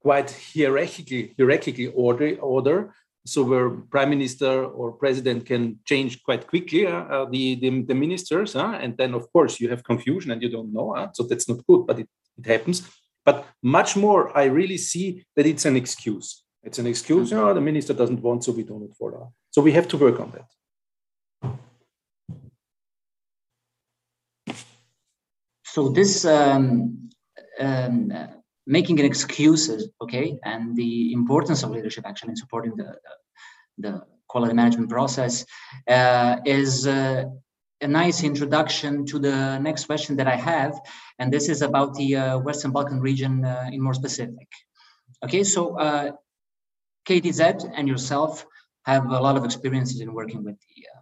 quite 0.00 0.30
hierarchical 0.54 1.22
hierarchical 1.38 1.92
order 1.94 2.36
order 2.40 2.94
so 3.26 3.42
where 3.42 3.68
prime 3.70 4.10
minister 4.10 4.64
or 4.64 4.92
president 4.92 5.44
can 5.44 5.78
change 5.84 6.22
quite 6.22 6.46
quickly 6.46 6.86
uh, 6.86 7.04
uh, 7.14 7.24
the, 7.28 7.56
the, 7.56 7.82
the 7.82 7.94
ministers 7.94 8.56
uh, 8.56 8.78
and 8.80 8.96
then 8.96 9.12
of 9.14 9.30
course 9.32 9.60
you 9.60 9.68
have 9.68 9.82
confusion 9.82 10.30
and 10.30 10.42
you 10.42 10.48
don't 10.48 10.72
know 10.72 10.94
uh, 10.96 11.08
so 11.12 11.24
that's 11.24 11.48
not 11.48 11.66
good 11.66 11.86
but 11.86 11.98
it, 11.98 12.08
it 12.38 12.46
happens 12.46 12.88
but 13.24 13.44
much 13.62 13.96
more 13.96 14.36
i 14.38 14.44
really 14.44 14.78
see 14.78 15.24
that 15.34 15.44
it's 15.44 15.66
an 15.66 15.76
excuse 15.76 16.46
It's 16.66 16.80
an 16.80 16.86
excuse. 16.88 17.30
No, 17.30 17.54
the 17.54 17.60
minister 17.60 17.94
doesn't 17.94 18.20
want, 18.20 18.42
so 18.42 18.50
we 18.50 18.64
don't 18.64 18.92
follow. 18.98 19.32
So 19.52 19.62
we 19.62 19.72
have 19.72 19.86
to 19.88 19.96
work 19.96 20.18
on 20.18 20.32
that. 20.32 20.48
So 25.76 25.90
this 25.90 26.24
um, 26.24 27.10
um, 27.60 28.10
uh, 28.10 28.28
making 28.66 28.98
an 28.98 29.04
excuses, 29.04 29.90
okay, 30.00 30.38
and 30.42 30.74
the 30.74 31.12
importance 31.12 31.62
of 31.62 31.70
leadership 31.70 32.04
actually 32.06 32.30
in 32.30 32.36
supporting 32.36 32.74
the 32.76 32.96
the, 33.76 34.00
quality 34.26 34.54
management 34.54 34.88
process 34.88 35.44
uh, 35.86 36.36
is 36.46 36.86
uh, 36.86 37.24
a 37.82 37.88
nice 37.88 38.24
introduction 38.24 39.04
to 39.04 39.18
the 39.18 39.58
next 39.58 39.84
question 39.84 40.16
that 40.16 40.26
I 40.26 40.36
have, 40.36 40.80
and 41.18 41.30
this 41.30 41.50
is 41.50 41.60
about 41.60 41.92
the 41.92 42.08
uh, 42.16 42.38
Western 42.38 42.70
Balkan 42.72 42.98
region 42.98 43.44
uh, 43.44 43.68
in 43.70 43.82
more 43.82 43.96
specific. 44.02 44.48
Okay, 45.24 45.44
so 45.44 45.78
uh, 45.78 46.12
KDZ 47.06 47.70
and 47.76 47.86
yourself 47.86 48.46
have 48.86 49.04
a 49.10 49.20
lot 49.20 49.36
of 49.36 49.44
experiences 49.44 50.00
in 50.00 50.14
working 50.14 50.42
with 50.42 50.56
the 50.58 50.95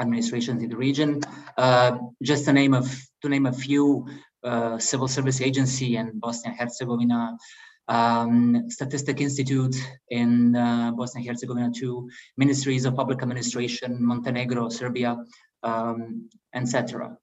administrations 0.00 0.62
in 0.62 0.68
the 0.68 0.76
region. 0.76 1.20
just 2.22 2.44
to 2.46 2.52
name 2.52 2.74
of 2.74 2.86
to 3.22 3.28
name 3.28 3.46
a 3.46 3.52
few, 3.52 4.06
uh, 4.44 4.78
civil 4.78 5.08
service 5.08 5.40
agency 5.40 5.96
in 5.96 6.18
Bosnia 6.18 6.52
and 6.52 6.60
Herzegovina, 6.60 7.36
um, 7.88 8.70
Statistic 8.70 9.20
Institute 9.20 9.76
in 10.10 10.54
uh, 10.54 10.92
Bosnia 10.92 11.22
and 11.22 11.28
Herzegovina, 11.28 11.70
two 11.74 12.08
ministries 12.36 12.84
of 12.84 12.94
public 12.94 13.22
administration, 13.22 14.04
Montenegro, 14.04 14.68
Serbia, 14.68 15.16
um, 15.62 16.28
etc. 16.54 17.16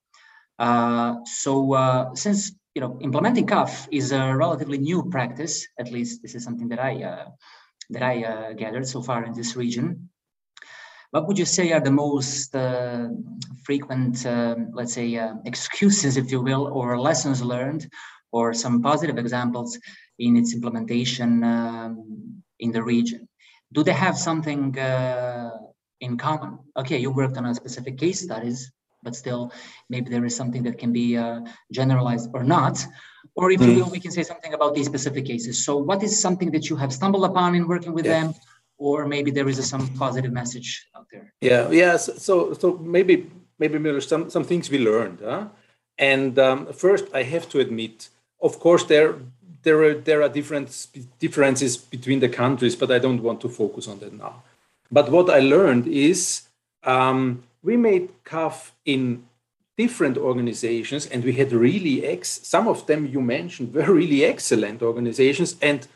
Uh, 0.58 1.16
so 1.26 1.74
uh, 1.74 2.14
since 2.16 2.52
you 2.74 2.82
know 2.82 2.98
implementing 3.02 3.46
CAF 3.46 3.88
is 3.92 4.12
a 4.12 4.36
relatively 4.36 4.78
new 4.78 5.04
practice, 5.04 5.68
at 5.80 5.92
least 5.92 6.22
this 6.22 6.36
is 6.36 6.44
something 6.44 6.68
that 6.70 6.80
I 6.80 7.04
uh, 7.04 7.26
that 7.92 8.02
I 8.02 8.24
uh, 8.24 8.54
gathered 8.54 8.88
so 8.88 9.02
far 9.02 9.24
in 9.24 9.34
this 9.34 9.56
region. 9.56 10.10
What 11.16 11.28
would 11.28 11.40
you 11.40 11.46
say 11.46 11.72
are 11.72 11.80
the 11.80 11.98
most 12.06 12.54
uh, 12.54 13.08
frequent, 13.64 14.26
um, 14.26 14.72
let's 14.74 14.92
say, 14.92 15.16
uh, 15.16 15.36
excuses, 15.46 16.18
if 16.18 16.30
you 16.30 16.42
will, 16.42 16.68
or 16.68 17.00
lessons 17.00 17.42
learned, 17.42 17.90
or 18.34 18.54
some 18.54 18.82
positive 18.82 19.18
examples 19.18 19.80
in 20.20 20.36
its 20.36 20.54
implementation 20.54 21.42
um, 21.42 22.44
in 22.60 22.74
the 22.74 22.84
region? 22.84 23.30
Do 23.72 23.82
they 23.82 23.94
have 23.94 24.18
something 24.18 24.78
uh, 24.78 25.52
in 26.02 26.18
common? 26.18 26.60
Okay, 26.76 26.98
you 26.98 27.12
worked 27.12 27.38
on 27.38 27.46
a 27.46 27.56
specific 27.56 27.98
case 27.98 28.20
studies, 28.20 28.74
but 29.02 29.16
still, 29.16 29.54
maybe 29.90 30.10
there 30.10 30.26
is 30.26 30.36
something 30.36 30.64
that 30.64 30.78
can 30.78 30.92
be 30.92 31.16
uh, 31.16 31.40
generalized 31.72 32.30
or 32.34 32.44
not. 32.44 32.86
Or 33.38 33.52
if 33.52 33.62
mm. 33.62 33.68
you 33.68 33.74
hmm. 33.76 33.80
will, 33.80 33.92
we 33.92 34.02
can 34.02 34.12
say 34.12 34.24
something 34.24 34.54
about 34.54 34.76
these 34.76 34.88
specific 34.88 35.26
cases. 35.26 35.64
So, 35.64 35.78
what 35.78 36.04
is 36.04 36.20
something 36.20 36.52
that 36.52 36.70
you 36.70 36.76
have 36.76 36.92
stumbled 36.92 37.24
upon 37.24 37.56
in 37.56 37.70
working 37.70 37.94
with 37.94 38.06
yeah. 38.06 38.20
them? 38.20 38.34
Or 38.78 39.08
maybe 39.08 39.32
there 39.32 39.48
is 39.48 39.58
a, 39.58 39.64
some 39.64 39.88
positive 39.96 40.34
message 40.34 40.88
out 40.96 41.08
there 41.12 41.34
yeah 41.42 41.70
yeah 41.70 41.98
so 41.98 42.54
so 42.54 42.78
maybe 42.78 43.32
maybe 43.58 43.80
Milos, 43.80 44.08
some 44.08 44.30
some 44.30 44.44
things 44.44 44.70
we 44.70 44.80
learned 44.80 45.20
huh? 45.24 45.48
and 45.98 46.38
um, 46.40 46.74
first 46.74 47.06
i 47.14 47.24
have 47.24 47.48
to 47.50 47.60
admit 47.60 48.10
of 48.42 48.60
course 48.60 48.84
there 48.86 49.16
there 49.64 49.82
are 49.84 49.94
there 49.94 50.22
are 50.22 50.30
different 50.30 50.88
differences 51.20 51.78
between 51.78 52.20
the 52.20 52.30
countries 52.30 52.76
but 52.76 52.92
i 52.92 53.00
don't 53.00 53.24
want 53.24 53.40
to 53.42 53.50
focus 53.50 53.88
on 53.88 54.00
that 54.00 54.14
now 54.14 54.44
but 54.92 55.10
what 55.10 55.30
i 55.30 55.40
learned 55.40 55.88
is 55.88 56.44
um, 56.84 57.44
we 57.64 57.76
made 57.78 58.10
CAF 58.24 58.72
in 58.86 59.26
different 59.78 60.18
organizations 60.18 61.06
and 61.08 61.24
we 61.24 61.34
had 61.34 61.52
really 61.52 62.06
ex 62.06 62.40
some 62.44 62.68
of 62.68 62.86
them 62.88 63.06
you 63.06 63.22
mentioned 63.22 63.74
were 63.74 63.94
really 63.94 64.24
excellent 64.24 64.82
organizations 64.82 65.56
and 65.62 65.88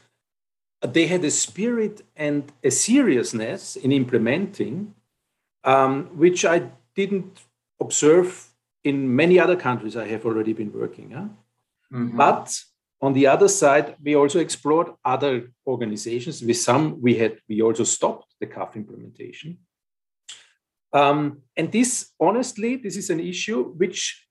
they 0.82 1.08
had 1.08 1.24
a 1.26 1.32
spirit 1.32 2.02
and 2.16 2.52
a 2.64 2.72
seriousness 2.72 3.76
in 3.76 3.92
implementing, 3.92 4.94
um, 5.64 6.06
which 6.18 6.46
I 6.46 6.70
didn't 6.96 7.42
observe 7.82 8.48
in 8.84 9.16
many 9.16 9.40
other 9.40 9.56
countries 9.56 9.98
I 9.98 10.08
have 10.08 10.26
already 10.26 10.54
been 10.54 10.72
working. 10.72 11.12
Huh? 11.12 11.28
Mm-hmm. 11.94 12.18
But 12.18 12.58
on 13.02 13.14
the 13.14 13.28
other 13.28 13.48
side, 13.48 13.96
we 14.02 14.16
also 14.16 14.40
explored 14.40 14.88
other 15.04 15.52
organizations. 15.68 16.42
With 16.42 16.58
some, 16.58 17.02
we 17.02 17.16
had 17.16 17.40
we 17.48 17.62
also 17.62 17.84
stopped 17.84 18.36
the 18.40 18.48
CAF 18.48 18.76
implementation. 18.76 19.58
Um, 20.92 21.44
and 21.56 21.72
this, 21.72 22.12
honestly, 22.20 22.78
this 22.78 22.98
is 22.98 23.10
an 23.10 23.20
issue 23.20 23.74
which 23.74 24.26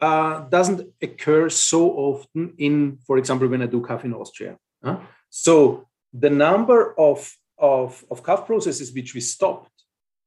uh, 0.00 0.40
doesn't 0.48 0.88
occur 1.02 1.48
so 1.50 1.90
often 1.90 2.54
in, 2.58 2.98
for 3.06 3.18
example, 3.18 3.48
when 3.48 3.62
I 3.62 3.66
do 3.66 3.80
CAF 3.80 4.04
in 4.04 4.14
Austria. 4.14 4.56
Huh? 4.82 4.98
So 5.30 5.86
the 6.12 6.30
number 6.30 6.98
of, 6.98 7.34
of, 7.58 8.04
of 8.10 8.22
CAF 8.22 8.46
processes 8.46 8.92
which 8.92 9.14
we 9.14 9.20
stopped, 9.20 9.72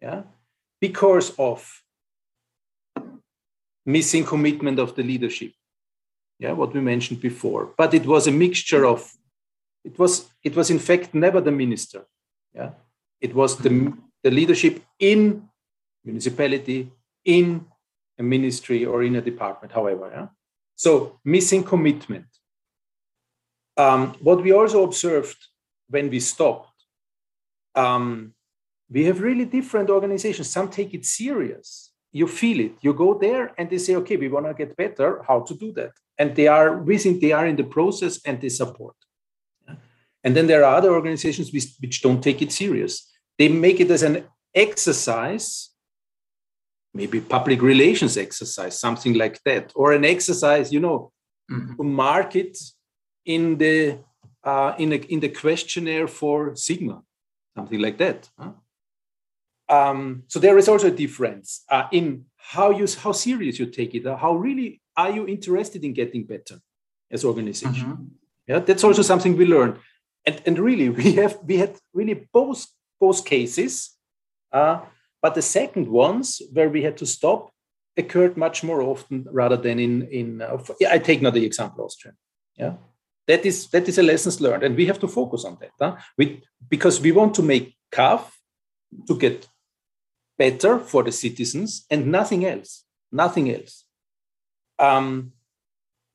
yeah, 0.01 0.23
because 0.81 1.33
of 1.37 1.69
missing 3.85 4.25
commitment 4.25 4.79
of 4.79 4.95
the 4.95 5.03
leadership, 5.03 5.51
yeah, 6.39 6.53
what 6.53 6.73
we 6.73 6.81
mentioned 6.81 7.21
before. 7.21 7.73
But 7.77 7.93
it 7.93 8.05
was 8.05 8.27
a 8.27 8.31
mixture 8.31 8.85
of, 8.85 9.13
it 9.83 9.99
was, 9.99 10.29
it 10.43 10.55
was 10.55 10.69
in 10.69 10.79
fact 10.79 11.13
never 11.13 11.39
the 11.41 11.51
minister, 11.51 12.05
yeah. 12.53 12.71
It 13.21 13.33
was 13.33 13.57
the, 13.57 13.93
the 14.21 14.31
leadership 14.31 14.83
in 14.99 15.47
municipality, 16.03 16.91
in 17.23 17.65
a 18.19 18.23
ministry 18.23 18.83
or 18.85 19.03
in 19.03 19.15
a 19.15 19.21
department, 19.21 19.71
however. 19.71 20.11
Yeah? 20.13 20.27
So 20.75 21.19
missing 21.23 21.63
commitment. 21.63 22.25
Um, 23.77 24.15
what 24.21 24.43
we 24.43 24.51
also 24.51 24.83
observed 24.83 25.37
when 25.89 26.09
we 26.09 26.19
stopped, 26.19 26.69
um, 27.75 28.33
we 28.89 29.05
have 29.05 29.21
really 29.21 29.45
different 29.45 29.89
organizations. 29.89 30.49
Some 30.49 30.69
take 30.69 30.93
it 30.93 31.05
serious. 31.05 31.91
You 32.11 32.27
feel 32.27 32.59
it. 32.59 32.73
You 32.81 32.93
go 32.93 33.17
there 33.17 33.53
and 33.57 33.69
they 33.69 33.79
say, 33.79 33.95
okay, 33.95 34.17
we 34.17 34.27
want 34.27 34.45
to 34.45 34.53
get 34.53 34.77
better. 34.77 35.23
How 35.27 35.41
to 35.41 35.55
do 35.55 35.71
that? 35.73 35.91
And 36.19 36.35
they 36.35 36.47
are 36.47 36.77
within, 36.77 37.19
they 37.19 37.31
are 37.31 37.47
in 37.47 37.55
the 37.55 37.63
process 37.63 38.19
and 38.23 38.39
they 38.39 38.49
support. 38.49 38.95
And 40.23 40.35
then 40.37 40.47
there 40.47 40.63
are 40.63 40.75
other 40.75 40.93
organizations 40.93 41.51
which, 41.51 41.73
which 41.81 42.01
don't 42.01 42.21
take 42.21 42.41
it 42.41 42.51
serious. 42.51 43.11
They 43.39 43.49
make 43.49 43.79
it 43.79 43.89
as 43.89 44.03
an 44.03 44.25
exercise, 44.53 45.71
maybe 46.93 47.19
public 47.19 47.61
relations 47.61 48.15
exercise, 48.15 48.79
something 48.79 49.15
like 49.15 49.41
that, 49.43 49.71
or 49.75 49.91
an 49.93 50.05
exercise, 50.05 50.71
you 50.71 50.79
know, 50.79 51.11
mm-hmm. 51.51 51.75
to 51.75 51.83
market 51.83 52.57
in 53.25 53.57
the 53.57 53.99
uh, 54.43 54.75
in, 54.77 54.91
a, 54.91 54.95
in 54.95 55.19
the 55.19 55.29
questionnaire 55.29 56.07
for 56.07 56.55
Sigma, 56.55 57.01
something 57.55 57.79
like 57.79 57.97
that. 57.97 58.29
Huh? 58.37 58.51
Um, 59.69 60.23
so 60.27 60.39
there 60.39 60.57
is 60.57 60.67
also 60.67 60.87
a 60.87 60.91
difference 60.91 61.63
uh, 61.69 61.87
in 61.91 62.25
how 62.35 62.71
you 62.71 62.85
how 63.01 63.13
serious 63.13 63.57
you 63.59 63.65
take 63.67 63.95
it. 63.95 64.05
Uh, 64.05 64.17
how 64.17 64.35
really 64.35 64.81
are 64.97 65.09
you 65.09 65.27
interested 65.27 65.83
in 65.83 65.93
getting 65.93 66.25
better 66.25 66.59
as 67.09 67.23
organization? 67.23 67.85
Mm-hmm. 67.85 68.03
Yeah, 68.47 68.59
that's 68.59 68.83
also 68.83 69.01
something 69.01 69.37
we 69.37 69.45
learned. 69.45 69.79
And, 70.25 70.41
and 70.45 70.59
really, 70.59 70.89
we 70.89 71.13
have 71.13 71.37
we 71.43 71.57
had 71.57 71.77
really 71.93 72.27
both 72.33 72.67
both 72.99 73.25
cases, 73.25 73.97
uh, 74.51 74.81
but 75.21 75.35
the 75.35 75.41
second 75.41 75.87
ones 75.87 76.41
where 76.51 76.69
we 76.69 76.83
had 76.83 76.97
to 76.97 77.05
stop 77.05 77.51
occurred 77.97 78.37
much 78.37 78.63
more 78.63 78.81
often 78.81 79.25
rather 79.31 79.57
than 79.57 79.79
in 79.79 80.07
in. 80.09 80.41
Uh, 80.41 80.61
yeah, 80.79 80.93
I 80.93 80.99
take 80.99 81.21
now 81.21 81.31
the 81.31 81.45
example 81.45 81.85
Austria. 81.85 82.13
Yeah, 82.57 82.73
that 83.27 83.45
is 83.45 83.67
that 83.69 83.87
is 83.87 83.97
a 83.97 84.03
lessons 84.03 84.41
learned 84.41 84.63
and 84.63 84.75
we 84.75 84.85
have 84.85 84.99
to 84.99 85.07
focus 85.07 85.45
on 85.45 85.57
that 85.61 85.71
huh? 85.79 85.95
we, 86.17 86.43
because 86.69 86.99
we 86.99 87.11
want 87.11 87.33
to 87.35 87.41
make 87.41 87.75
CAF 87.91 88.31
to 89.07 89.17
get 89.17 89.47
better 90.37 90.79
for 90.79 91.03
the 91.03 91.11
citizens 91.11 91.85
and 91.89 92.07
nothing 92.07 92.45
else 92.45 92.83
nothing 93.13 93.51
else. 93.51 93.85
Um, 94.79 95.31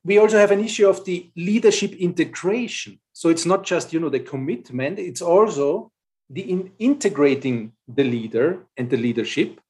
we 0.04 0.18
also 0.18 0.38
have 0.38 0.50
an 0.50 0.60
issue 0.60 0.88
of 0.88 1.04
the 1.04 1.30
leadership 1.36 1.92
integration. 1.92 2.98
So 3.12 3.28
it's 3.28 3.46
not 3.46 3.64
just 3.64 3.92
you 3.92 4.00
know 4.00 4.10
the 4.10 4.20
commitment 4.20 4.98
it's 4.98 5.22
also 5.22 5.90
the 6.30 6.42
in 6.42 6.72
integrating 6.78 7.72
the 7.86 8.04
leader 8.04 8.66
and 8.76 8.90
the 8.90 8.96
leadership 8.96 9.60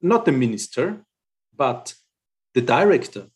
not 0.00 0.24
the 0.24 0.32
minister 0.32 1.04
but 1.54 1.94
the 2.54 2.60
director 2.60 3.26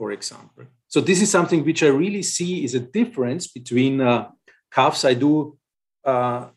for 0.00 0.08
example 0.18 0.64
so 0.92 0.98
this 1.00 1.22
is 1.22 1.30
something 1.30 1.60
which 1.64 1.82
I 1.84 1.90
really 2.04 2.24
see 2.36 2.64
is 2.64 2.74
a 2.74 2.80
difference 2.98 3.44
between 3.46 4.00
uh, 4.00 4.28
I 4.76 5.14
do 5.14 5.56
uh, 6.04 6.48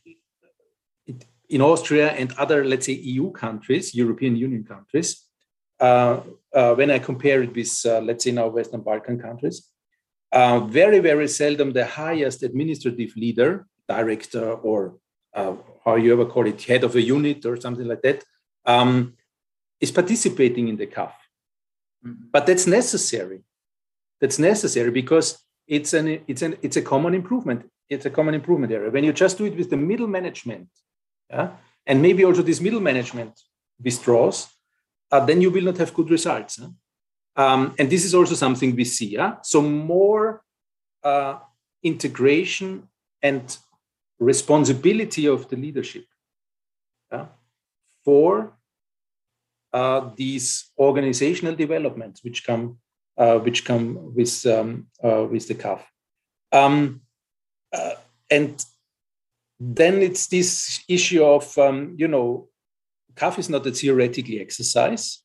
in 1.54 1.62
Austria 1.62 2.08
and 2.14 2.34
other, 2.34 2.66
let's 2.66 2.88
say, 2.88 2.94
EU 2.94 3.32
countries, 3.32 3.94
European 3.94 4.36
Union 4.36 4.64
countries, 4.64 5.28
uh, 5.80 6.22
uh, 6.54 6.74
when 6.74 6.90
I 6.90 6.98
compare 6.98 7.44
it 7.44 7.56
with, 7.56 7.72
uh, 7.86 8.00
let's 8.00 8.24
say, 8.24 8.32
now 8.32 8.48
Western 8.48 8.82
Balkan 8.82 9.20
countries. 9.20 9.70
Uh, 10.32 10.62
very, 10.62 11.00
very 11.00 11.28
seldom 11.28 11.72
the 11.74 11.86
highest 11.86 12.42
administrative 12.42 13.16
leader, 13.16 13.68
director, 13.88 14.54
or 14.54 14.98
how 15.36 15.96
you 15.96 16.12
ever 16.14 16.26
call 16.26 16.48
it, 16.48 16.62
head 16.64 16.84
of 16.84 16.96
a 16.96 17.02
unit 17.02 17.46
or 17.46 17.60
something 17.60 17.88
like 17.88 18.02
that, 18.02 18.24
um, 18.66 19.14
is 19.80 19.92
participating 19.92 20.70
in 20.70 20.78
the 20.78 20.88
CAF. 20.88 21.14
Mm-hmm. 22.06 22.26
But 22.32 22.46
that's 22.46 22.68
necessary 22.68 23.44
that's 24.22 24.40
necessary 24.40 24.92
because 24.92 25.38
it's 25.68 25.94
an 25.94 26.22
it's 26.28 26.42
an 26.42 26.58
it's 26.62 26.78
a 26.78 26.82
common 26.82 27.14
improvement 27.14 27.70
it's 27.90 28.06
a 28.06 28.10
common 28.10 28.34
improvement 28.34 28.72
area. 28.72 28.90
When 28.90 29.04
you 29.04 29.14
just 29.14 29.38
do 29.38 29.46
it 29.46 29.56
with 29.56 29.70
the 29.70 29.78
middle 29.78 30.08
management, 30.08 30.68
yeah, 31.30 31.52
and 31.86 32.02
maybe 32.02 32.24
also 32.26 32.42
this 32.42 32.62
middle 32.62 32.80
management 32.80 33.40
withdraws, 33.82 34.48
uh, 35.12 35.26
then 35.26 35.42
you 35.42 35.52
will 35.52 35.64
not 35.64 35.78
have 35.78 35.94
good 35.94 36.10
results. 36.10 36.60
Huh? 36.60 36.70
Um, 37.36 37.76
and 37.80 37.90
this 37.90 38.06
is 38.06 38.14
also 38.14 38.36
something 38.36 38.76
we 38.76 38.86
see. 38.86 39.10
Yeah? 39.10 39.38
So 39.44 39.62
more 39.62 40.44
uh, 41.04 41.40
integration 41.82 42.88
and 43.22 43.58
responsibility 44.20 45.28
of 45.28 45.50
the 45.50 45.56
leadership 45.58 46.06
yeah, 47.12 47.26
for 48.06 48.54
these 50.16 50.72
organizational 50.78 51.56
developments 51.56 52.24
which 52.24 52.46
come 52.46 52.78
uh, 53.18 53.38
which 53.40 53.66
come 53.66 54.14
with 54.16 54.46
um, 54.46 54.88
uh, 55.04 55.26
with 55.30 55.48
the 55.48 55.56
CAF. 55.56 55.82
Um, 56.52 57.02
uh, 57.72 57.94
and 58.30 58.64
then 59.60 60.02
it's 60.02 60.28
this 60.28 60.84
issue 60.88 61.24
of 61.24 61.58
um, 61.58 61.96
you 61.98 62.08
know 62.08 62.50
CAF 63.16 63.40
is 63.40 63.50
not 63.50 63.68
a 63.68 63.72
theoretical 63.72 64.40
exercise. 64.40 65.20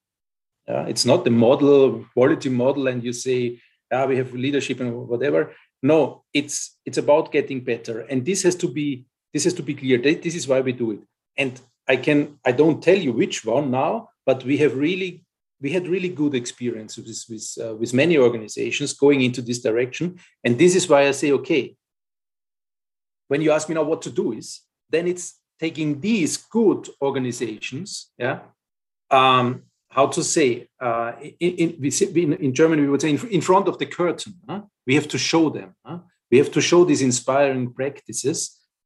Uh, 0.69 0.85
it's 0.87 1.07
not 1.07 1.25
the 1.25 1.31
model, 1.31 2.05
quality 2.13 2.51
model, 2.51 2.89
and 2.89 3.03
you 3.03 3.13
say, 3.13 3.59
ah, 3.91 4.05
we 4.05 4.19
have 4.19 4.35
leadership 4.35 4.81
and 4.81 5.09
whatever. 5.09 5.55
No, 5.83 6.25
it's 6.35 6.77
it's 6.85 6.99
about 6.99 7.33
getting 7.33 7.61
better, 7.61 8.01
and 8.01 8.25
this 8.25 8.43
has 8.43 8.57
to 8.57 8.69
be 8.69 9.07
this 9.33 9.45
has 9.45 9.55
to 9.55 9.63
be 9.63 9.75
clear. 9.75 9.99
This 9.99 10.35
is 10.35 10.49
why 10.49 10.61
we 10.61 10.73
do 10.73 10.91
it. 10.91 11.01
And 11.37 11.59
I 11.87 11.97
can 11.97 12.39
I 12.45 12.53
don't 12.53 12.83
tell 12.83 12.99
you 12.99 13.13
which 13.13 13.45
one 13.45 13.71
now, 13.71 14.11
but 14.29 14.45
we 14.45 14.59
have 14.59 14.75
really 14.77 15.25
we 15.65 15.71
had 15.73 15.89
really 15.89 16.11
good 16.11 16.35
experiences 16.35 17.05
with 17.09 17.23
with, 17.31 17.47
uh, 17.65 17.75
with 17.81 17.95
many 18.03 18.17
organizations 18.19 18.93
going 18.93 19.21
into 19.23 19.41
this 19.43 19.61
direction, 19.69 20.07
and 20.45 20.59
this 20.59 20.75
is 20.77 20.87
why 20.91 21.01
I 21.09 21.13
say, 21.13 21.33
okay. 21.33 21.65
When 23.31 23.41
you 23.43 23.51
ask 23.53 23.69
me 23.69 23.75
now 23.75 23.87
what 23.91 24.03
to 24.03 24.11
do 24.11 24.33
is, 24.33 24.49
then 24.91 25.07
it's 25.07 25.27
taking 25.59 26.01
these 26.01 26.37
good 26.59 26.83
organizations, 27.09 28.13
yeah, 28.19 28.39
um, 29.11 29.47
how 29.97 30.07
to 30.07 30.23
say, 30.23 30.69
uh, 30.81 31.13
in, 31.41 31.53
in, 31.81 32.33
in, 32.47 32.55
Germany, 32.55 32.83
we 32.83 32.89
would 32.89 33.03
say 33.03 33.11
in, 33.11 33.29
in 33.29 33.41
front 33.41 33.67
of 33.69 33.79
the 33.79 33.87
curtain. 33.87 34.35
Huh? 34.49 34.63
We 34.87 34.95
have 34.95 35.09
to 35.09 35.19
show 35.19 35.51
them. 35.51 35.75
Huh? 35.85 35.99
We 36.31 36.39
have 36.39 36.53
to 36.53 36.61
show 36.61 36.85
these 36.85 37.03
inspiring 37.03 37.73
practices, 37.73 38.39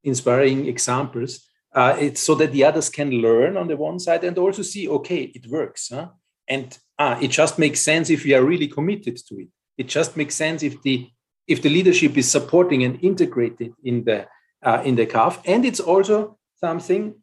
inspiring 0.03 0.67
examples, 0.67 1.33
uh, 1.75 1.97
it's 1.99 2.21
so 2.21 2.35
that 2.35 2.53
the 2.53 2.65
others 2.65 2.89
can 2.91 3.11
learn 3.11 3.57
on 3.57 3.69
the 3.69 3.77
one 3.77 3.99
side 3.99 4.25
and 4.25 4.37
also 4.39 4.63
see, 4.63 4.89
okay, 4.89 5.33
it 5.35 5.47
works. 5.47 5.91
Huh? 5.93 6.09
And 6.49 6.77
ah, 6.99 7.19
it 7.21 7.29
just 7.29 7.59
makes 7.59 7.81
sense 7.81 8.11
if 8.11 8.25
we 8.25 8.35
are 8.35 8.45
really 8.45 8.69
committed 8.69 9.17
to 9.29 9.41
it. 9.41 9.49
It 9.79 9.89
just 9.89 10.17
makes 10.17 10.35
sense 10.35 10.63
if 10.63 10.83
the 10.83 11.09
if 11.49 11.61
the 11.63 11.71
leadership 11.71 12.17
is 12.17 12.31
supporting 12.31 12.85
and 12.85 13.03
integrated 13.03 13.73
in 13.83 14.05
the 14.05 14.27
uh, 14.63 14.83
in 14.85 14.95
the 14.97 15.07
CAF 15.07 15.41
And 15.45 15.65
it's 15.65 15.81
also 15.81 16.39
something 16.61 17.15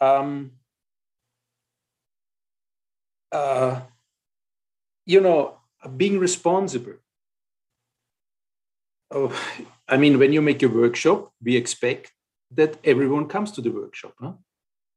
um, 0.00 0.52
uh, 3.32 3.80
you 5.08 5.20
know 5.20 5.58
being 5.96 6.18
responsible 6.18 6.94
oh, 9.10 9.32
i 9.88 9.96
mean 9.96 10.18
when 10.18 10.32
you 10.32 10.42
make 10.42 10.62
a 10.62 10.68
workshop 10.68 11.32
we 11.42 11.56
expect 11.56 12.12
that 12.50 12.76
everyone 12.84 13.26
comes 13.26 13.52
to 13.52 13.60
the 13.60 13.70
workshop 13.70 14.14
huh? 14.20 14.32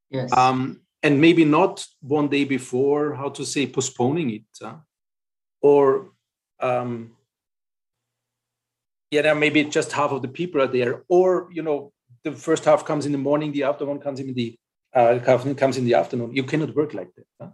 yes 0.10 0.32
um, 0.34 0.82
and 1.04 1.20
maybe 1.20 1.46
not 1.46 1.86
one 2.02 2.28
day 2.28 2.44
before 2.44 3.16
how 3.16 3.30
to 3.30 3.46
say 3.46 3.66
postponing 3.68 4.30
it 4.30 4.44
huh? 4.62 4.76
or 5.62 6.12
um, 6.60 7.12
yeah 9.10 9.34
maybe 9.34 9.64
just 9.64 9.92
half 9.92 10.12
of 10.12 10.22
the 10.22 10.28
people 10.28 10.62
are 10.62 10.68
there 10.68 11.04
or 11.08 11.50
you 11.52 11.62
know 11.62 11.92
the 12.24 12.32
first 12.32 12.66
half 12.66 12.86
comes 12.86 13.06
in 13.06 13.12
the 13.12 13.18
morning, 13.18 13.52
the 13.52 13.64
after 13.64 13.86
one 13.86 14.00
comes 14.00 14.20
in 14.20 14.34
the 14.34 14.58
uh, 14.94 15.20
comes 15.24 15.78
in 15.78 15.86
the 15.86 15.94
afternoon. 15.94 16.36
You 16.36 16.44
cannot 16.44 16.76
work 16.76 16.94
like 16.94 17.14
that. 17.16 17.26
Huh? 17.40 17.50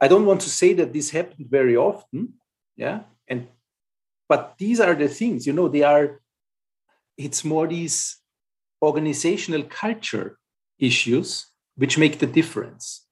I 0.00 0.08
don't 0.08 0.26
want 0.26 0.40
to 0.42 0.50
say 0.50 0.72
that 0.74 0.92
this 0.92 1.10
happened 1.10 1.48
very 1.50 1.76
often, 1.76 2.34
yeah, 2.76 3.00
and 3.26 3.48
but 4.28 4.54
these 4.58 4.80
are 4.80 4.94
the 4.94 5.08
things, 5.08 5.46
you 5.46 5.52
know, 5.52 5.68
they 5.68 5.82
are. 5.82 6.20
It's 7.16 7.44
more 7.44 7.66
these 7.66 8.16
organizational 8.82 9.62
culture 9.64 10.38
issues 10.78 11.46
which 11.76 11.98
make 11.98 12.18
the 12.18 12.26
difference, 12.26 13.06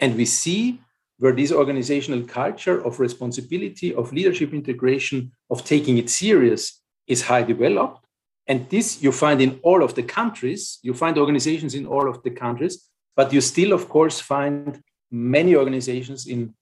and 0.00 0.16
we 0.16 0.24
see 0.24 0.80
where 1.18 1.32
this 1.32 1.52
organizational 1.52 2.22
culture 2.22 2.84
of 2.84 2.98
responsibility, 2.98 3.94
of 3.94 4.12
leadership 4.12 4.52
integration, 4.52 5.30
of 5.50 5.64
taking 5.64 5.98
it 5.98 6.10
serious 6.10 6.80
is 7.06 7.22
high 7.22 7.42
developed. 7.42 8.04
And 8.46 8.68
this 8.70 9.02
you 9.02 9.12
find 9.12 9.40
in 9.40 9.60
all 9.62 9.82
of 9.82 9.94
the 9.94 10.02
countries, 10.02 10.78
you 10.82 10.94
find 10.94 11.16
organizations 11.16 11.74
in 11.74 11.86
all 11.86 12.08
of 12.08 12.22
the 12.22 12.30
countries, 12.30 12.88
but 13.14 13.32
you 13.32 13.40
still, 13.40 13.72
of 13.72 13.88
course, 13.88 14.18
find 14.20 14.82
many 15.10 15.54
organizations 15.54 16.26
in 16.26 16.54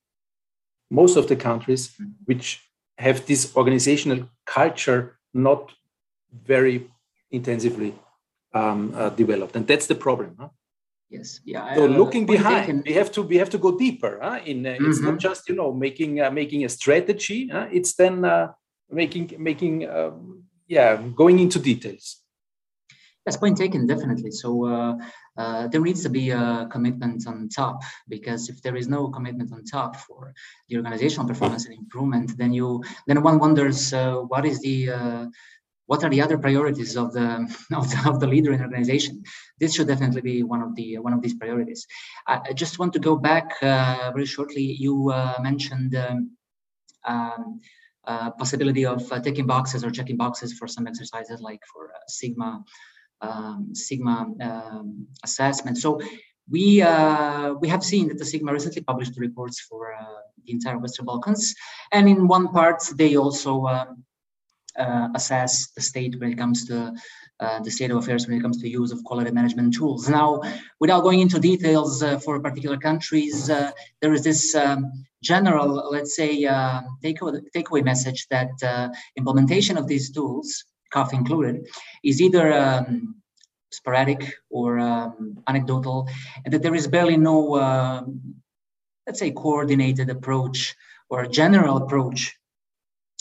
most 0.91 1.15
of 1.15 1.27
the 1.27 1.35
countries 1.35 1.95
which 2.25 2.61
have 2.97 3.25
this 3.25 3.55
organizational 3.55 4.29
culture 4.45 5.17
not 5.33 5.71
very 6.45 6.87
intensively 7.31 7.95
um, 8.53 8.93
uh, 8.95 9.09
developed. 9.09 9.55
And 9.55 9.67
that's 9.67 9.87
the 9.87 9.95
problem. 9.95 10.35
Huh? 10.39 10.49
Yes. 11.09 11.41
Yeah. 11.43 11.75
So 11.75 11.85
uh, 11.85 11.87
looking 11.87 12.25
behind, 12.25 12.65
taken... 12.65 12.83
we 12.85 12.93
have 12.93 13.11
to 13.11 13.21
we 13.21 13.37
have 13.37 13.49
to 13.49 13.57
go 13.57 13.77
deeper. 13.77 14.19
Huh? 14.21 14.39
In 14.45 14.65
uh, 14.65 14.69
mm-hmm. 14.69 14.89
it's 14.89 14.99
not 14.99 15.11
mm-hmm. 15.11 15.17
just 15.17 15.49
you 15.49 15.55
know 15.55 15.73
making 15.73 16.21
uh, 16.21 16.31
making 16.31 16.63
a 16.63 16.69
strategy. 16.69 17.49
Huh? 17.49 17.67
It's 17.71 17.93
then 17.95 18.23
uh, 18.23 18.53
making 18.89 19.35
making 19.37 19.89
um, 19.89 20.43
yeah, 20.67 20.95
going 21.15 21.39
into 21.39 21.59
details. 21.59 22.17
Yes, 23.25 23.37
point 23.37 23.57
taken, 23.57 23.85
definitely. 23.85 24.31
So 24.31 24.65
uh, 24.65 24.97
uh, 25.37 25.67
there 25.67 25.81
needs 25.81 26.01
to 26.03 26.09
be 26.09 26.31
a 26.31 26.67
commitment 26.71 27.27
on 27.27 27.49
top 27.49 27.81
because 28.07 28.49
if 28.49 28.61
there 28.63 28.75
is 28.75 28.87
no 28.87 29.09
commitment 29.09 29.53
on 29.53 29.63
top 29.63 29.95
for 29.95 30.33
the 30.69 30.77
organizational 30.77 31.27
performance 31.27 31.65
and 31.65 31.75
improvement, 31.75 32.35
then 32.37 32.51
you 32.51 32.83
then 33.05 33.21
one 33.21 33.37
wonders 33.37 33.93
uh, 33.93 34.15
what 34.15 34.45
is 34.45 34.59
the 34.61 34.89
uh, 34.89 35.25
what 35.91 36.05
are 36.05 36.09
the 36.09 36.21
other 36.21 36.37
priorities 36.37 36.95
of 36.95 37.11
the, 37.11 37.27
of 37.79 37.85
the, 37.91 38.01
of 38.09 38.21
the 38.21 38.27
leader 38.33 38.53
in 38.53 38.61
organization? 38.61 39.23
This 39.59 39.75
should 39.75 39.89
definitely 39.89 40.21
be 40.21 40.41
one 40.41 40.61
of 40.61 40.73
the 40.73 40.99
one 40.99 41.11
of 41.11 41.21
these 41.21 41.33
priorities. 41.33 41.85
I, 42.25 42.39
I 42.49 42.53
just 42.53 42.79
want 42.79 42.93
to 42.93 42.99
go 42.99 43.17
back 43.17 43.47
uh, 43.61 44.09
very 44.15 44.25
shortly. 44.25 44.63
You 44.85 45.11
uh, 45.11 45.35
mentioned 45.41 45.93
um, 45.95 46.19
um, 47.03 47.59
uh, 48.05 48.31
possibility 48.31 48.85
of 48.85 49.11
uh, 49.11 49.19
ticking 49.19 49.47
boxes 49.47 49.83
or 49.83 49.91
checking 49.91 50.15
boxes 50.15 50.53
for 50.57 50.65
some 50.65 50.87
exercises 50.87 51.41
like 51.41 51.61
for 51.73 51.91
uh, 51.91 52.05
sigma 52.07 52.63
um, 53.19 53.75
sigma 53.75 54.15
um, 54.49 55.07
assessment. 55.25 55.77
So 55.77 55.99
we 56.49 56.81
uh, 56.81 57.55
we 57.61 57.67
have 57.67 57.83
seen 57.83 58.07
that 58.07 58.17
the 58.17 58.29
sigma 58.31 58.53
recently 58.53 58.81
published 58.81 59.17
reports 59.17 59.59
for 59.59 59.93
uh, 59.93 60.21
the 60.45 60.53
entire 60.53 60.77
western 60.77 61.05
balkans. 61.05 61.53
And 61.91 62.07
in 62.07 62.29
one 62.29 62.47
part 62.47 62.81
they 62.95 63.17
also 63.17 63.65
um, 63.65 64.00
assess 64.77 65.71
the 65.71 65.81
state 65.81 66.19
when 66.19 66.31
it 66.31 66.37
comes 66.37 66.65
to 66.65 66.93
uh, 67.41 67.59
the 67.61 67.71
state 67.71 67.89
of 67.89 67.97
affairs 67.97 68.27
when 68.27 68.37
it 68.37 68.41
comes 68.41 68.61
to 68.61 68.69
use 68.69 68.91
of 68.91 69.03
quality 69.03 69.31
management 69.31 69.73
tools. 69.73 70.07
Now, 70.07 70.41
without 70.79 71.01
going 71.01 71.21
into 71.21 71.39
details 71.39 72.03
uh, 72.03 72.19
for 72.19 72.39
particular 72.39 72.77
countries, 72.77 73.49
uh, 73.49 73.71
there 73.99 74.13
is 74.13 74.23
this 74.23 74.53
um, 74.53 74.91
general, 75.23 75.89
let's 75.91 76.15
say, 76.15 76.45
uh, 76.45 76.81
takeaway, 77.03 77.41
takeaway 77.55 77.83
message 77.83 78.27
that 78.29 78.51
uh, 78.63 78.89
implementation 79.17 79.75
of 79.75 79.87
these 79.87 80.11
tools, 80.11 80.65
CAF 80.93 81.13
included, 81.13 81.67
is 82.03 82.21
either 82.21 82.53
um, 82.53 83.15
sporadic 83.71 84.35
or 84.51 84.77
um, 84.77 85.39
anecdotal, 85.47 86.07
and 86.45 86.53
that 86.53 86.61
there 86.61 86.75
is 86.75 86.87
barely 86.87 87.17
no, 87.17 87.59
um, 87.59 88.21
let's 89.07 89.17
say, 89.17 89.31
coordinated 89.31 90.11
approach 90.11 90.75
or 91.09 91.25
general 91.25 91.77
approach 91.77 92.37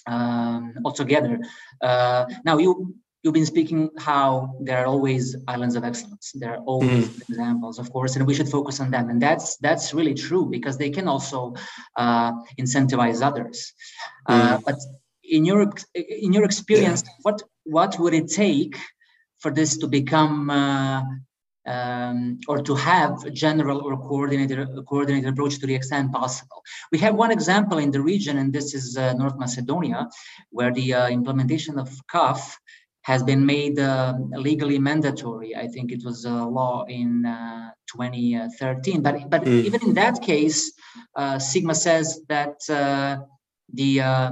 um, 0.06 0.74
altogether. 0.84 1.40
Uh, 1.80 2.26
now, 2.44 2.58
you 2.58 2.94
you've 3.22 3.34
been 3.34 3.46
speaking 3.46 3.90
how 3.98 4.56
there 4.60 4.78
are 4.78 4.86
always 4.86 5.36
islands 5.46 5.76
of 5.76 5.84
excellence 5.84 6.32
there 6.34 6.52
are 6.54 6.62
always 6.64 7.08
mm. 7.08 7.28
examples 7.28 7.78
of 7.78 7.92
course 7.92 8.16
and 8.16 8.26
we 8.26 8.34
should 8.34 8.48
focus 8.48 8.80
on 8.80 8.90
them 8.90 9.10
and 9.10 9.20
that's 9.20 9.56
that's 9.58 9.92
really 9.92 10.14
true 10.14 10.46
because 10.46 10.78
they 10.78 10.90
can 10.90 11.06
also 11.06 11.54
uh, 11.96 12.32
incentivize 12.58 13.22
others 13.22 13.72
uh, 14.26 14.32
mm. 14.32 14.52
uh, 14.54 14.60
but 14.64 14.76
in 15.22 15.44
your 15.44 15.70
in 15.94 16.32
your 16.32 16.44
experience 16.44 17.02
yeah. 17.04 17.12
what 17.22 17.42
what 17.64 17.98
would 17.98 18.14
it 18.14 18.28
take 18.28 18.76
for 19.38 19.50
this 19.50 19.76
to 19.78 19.86
become 19.86 20.50
uh, 20.50 21.02
um, 21.66 22.40
or 22.48 22.62
to 22.62 22.74
have 22.74 23.24
a 23.24 23.30
general 23.30 23.80
or 23.84 23.96
coordinated 23.96 24.66
coordinated 24.88 25.28
approach 25.28 25.58
to 25.58 25.66
the 25.66 25.74
extent 25.74 26.12
possible. 26.12 26.62
We 26.92 26.98
have 26.98 27.14
one 27.14 27.30
example 27.30 27.78
in 27.78 27.90
the 27.90 28.00
region, 28.00 28.38
and 28.38 28.52
this 28.52 28.74
is 28.74 28.96
uh, 28.96 29.12
North 29.14 29.38
Macedonia, 29.38 30.08
where 30.50 30.72
the 30.72 30.94
uh, 30.94 31.08
implementation 31.08 31.78
of 31.78 31.88
CAF 32.12 32.56
has 33.02 33.22
been 33.22 33.44
made 33.44 33.78
uh, 33.78 34.14
legally 34.32 34.78
mandatory. 34.78 35.56
I 35.56 35.68
think 35.68 35.90
it 35.90 36.04
was 36.04 36.24
a 36.24 36.44
law 36.44 36.84
in 36.88 37.24
uh, 37.26 37.70
2013. 37.92 39.02
But 39.02 39.30
but 39.30 39.44
mm. 39.44 39.64
even 39.64 39.82
in 39.82 39.94
that 39.94 40.22
case, 40.22 40.72
uh, 41.16 41.38
Sigma 41.38 41.74
says 41.74 42.20
that 42.28 42.56
uh, 42.68 43.24
the 43.72 44.00
uh, 44.00 44.30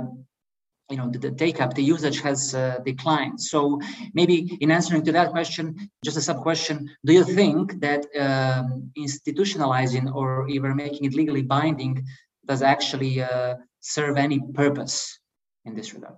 you 0.90 0.96
know 0.96 1.08
the, 1.10 1.18
the, 1.18 1.30
take 1.30 1.60
up 1.60 1.74
the 1.74 1.82
usage 1.82 2.20
has 2.20 2.54
uh, 2.54 2.78
declined. 2.84 3.40
So 3.40 3.80
maybe 4.14 4.56
in 4.60 4.70
answering 4.70 5.04
to 5.04 5.12
that 5.12 5.30
question 5.30 5.90
just 6.04 6.16
a 6.16 6.20
sub 6.20 6.42
question 6.42 6.90
do 7.04 7.12
you 7.12 7.24
think 7.24 7.80
that 7.80 8.06
um, 8.18 8.90
institutionalizing 8.96 10.14
or 10.14 10.48
even 10.48 10.76
making 10.76 11.04
it 11.04 11.14
legally 11.14 11.42
binding 11.42 12.04
does 12.46 12.62
actually 12.62 13.22
uh, 13.22 13.56
serve 13.80 14.16
any 14.16 14.40
purpose 14.54 15.18
in 15.64 15.74
this 15.74 15.92
regard? 15.92 16.16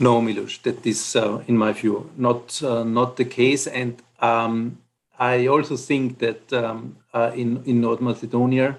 No 0.00 0.20
Milos, 0.20 0.58
that 0.58 0.86
is 0.86 1.16
uh, 1.16 1.42
in 1.46 1.56
my 1.56 1.72
view 1.72 2.10
not 2.16 2.62
uh, 2.62 2.84
not 2.84 3.16
the 3.16 3.24
case. 3.24 3.66
And 3.66 4.02
um, 4.20 4.78
i 5.18 5.46
also 5.48 5.76
think 5.76 6.18
that 6.18 6.52
um, 6.52 6.96
uh, 7.12 7.30
in 7.34 7.62
in 7.64 7.80
north 7.80 8.00
macedonia 8.00 8.78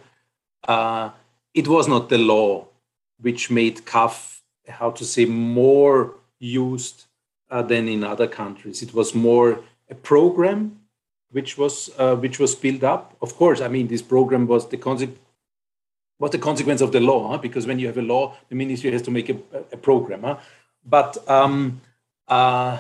uh, 0.68 1.10
it 1.54 1.68
was 1.68 1.88
not 1.88 2.10
the 2.10 2.18
law 2.18 2.69
which 3.22 3.50
made 3.50 3.86
CAF, 3.86 4.42
how 4.68 4.92
to 4.92 5.06
say, 5.06 5.26
more 5.26 6.16
used 6.40 7.06
uh, 7.50 7.62
than 7.62 7.88
in 7.88 8.04
other 8.04 8.28
countries. 8.28 8.82
It 8.82 8.94
was 8.94 9.14
more 9.14 9.60
a 9.90 9.96
program 9.96 10.80
which 11.32 11.58
was 11.58 11.90
uh, 11.98 12.16
which 12.16 12.40
was 12.40 12.56
built 12.56 12.84
up. 12.84 13.16
Of 13.22 13.36
course, 13.36 13.62
I 13.62 13.68
mean 13.68 13.88
this 13.88 14.02
program 14.02 14.48
was 14.48 14.70
the 14.70 14.78
consequence 14.78 15.20
was 16.20 16.32
the 16.32 16.38
consequence 16.38 16.82
of 16.82 16.92
the 16.92 17.00
law 17.00 17.32
huh? 17.32 17.38
because 17.38 17.66
when 17.66 17.80
you 17.80 17.88
have 17.88 17.98
a 17.98 18.02
law, 18.02 18.36
the 18.50 18.56
ministry 18.56 18.92
has 18.92 19.02
to 19.04 19.12
make 19.12 19.30
a, 19.30 19.38
a 19.72 19.78
program. 19.78 20.24
Huh? 20.24 20.38
But 20.86 21.18
um, 21.30 21.82
uh, 22.28 22.78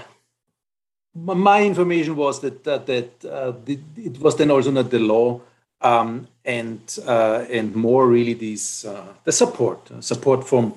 my 1.15 1.63
information 1.63 2.15
was 2.15 2.41
that 2.41 2.63
that, 2.65 2.85
that 2.85 3.25
uh, 3.25 3.53
it 3.65 4.19
was 4.19 4.35
then 4.35 4.51
also 4.51 4.71
not 4.71 4.89
the 4.89 4.99
law 4.99 5.41
um, 5.81 6.27
and 6.49 6.81
uh, 7.05 7.45
and 7.57 7.75
more 7.75 8.07
really 8.07 8.33
these 8.33 8.85
uh, 8.85 9.13
the 9.23 9.31
support 9.31 9.79
uh, 9.91 10.01
support 10.01 10.47
from 10.47 10.73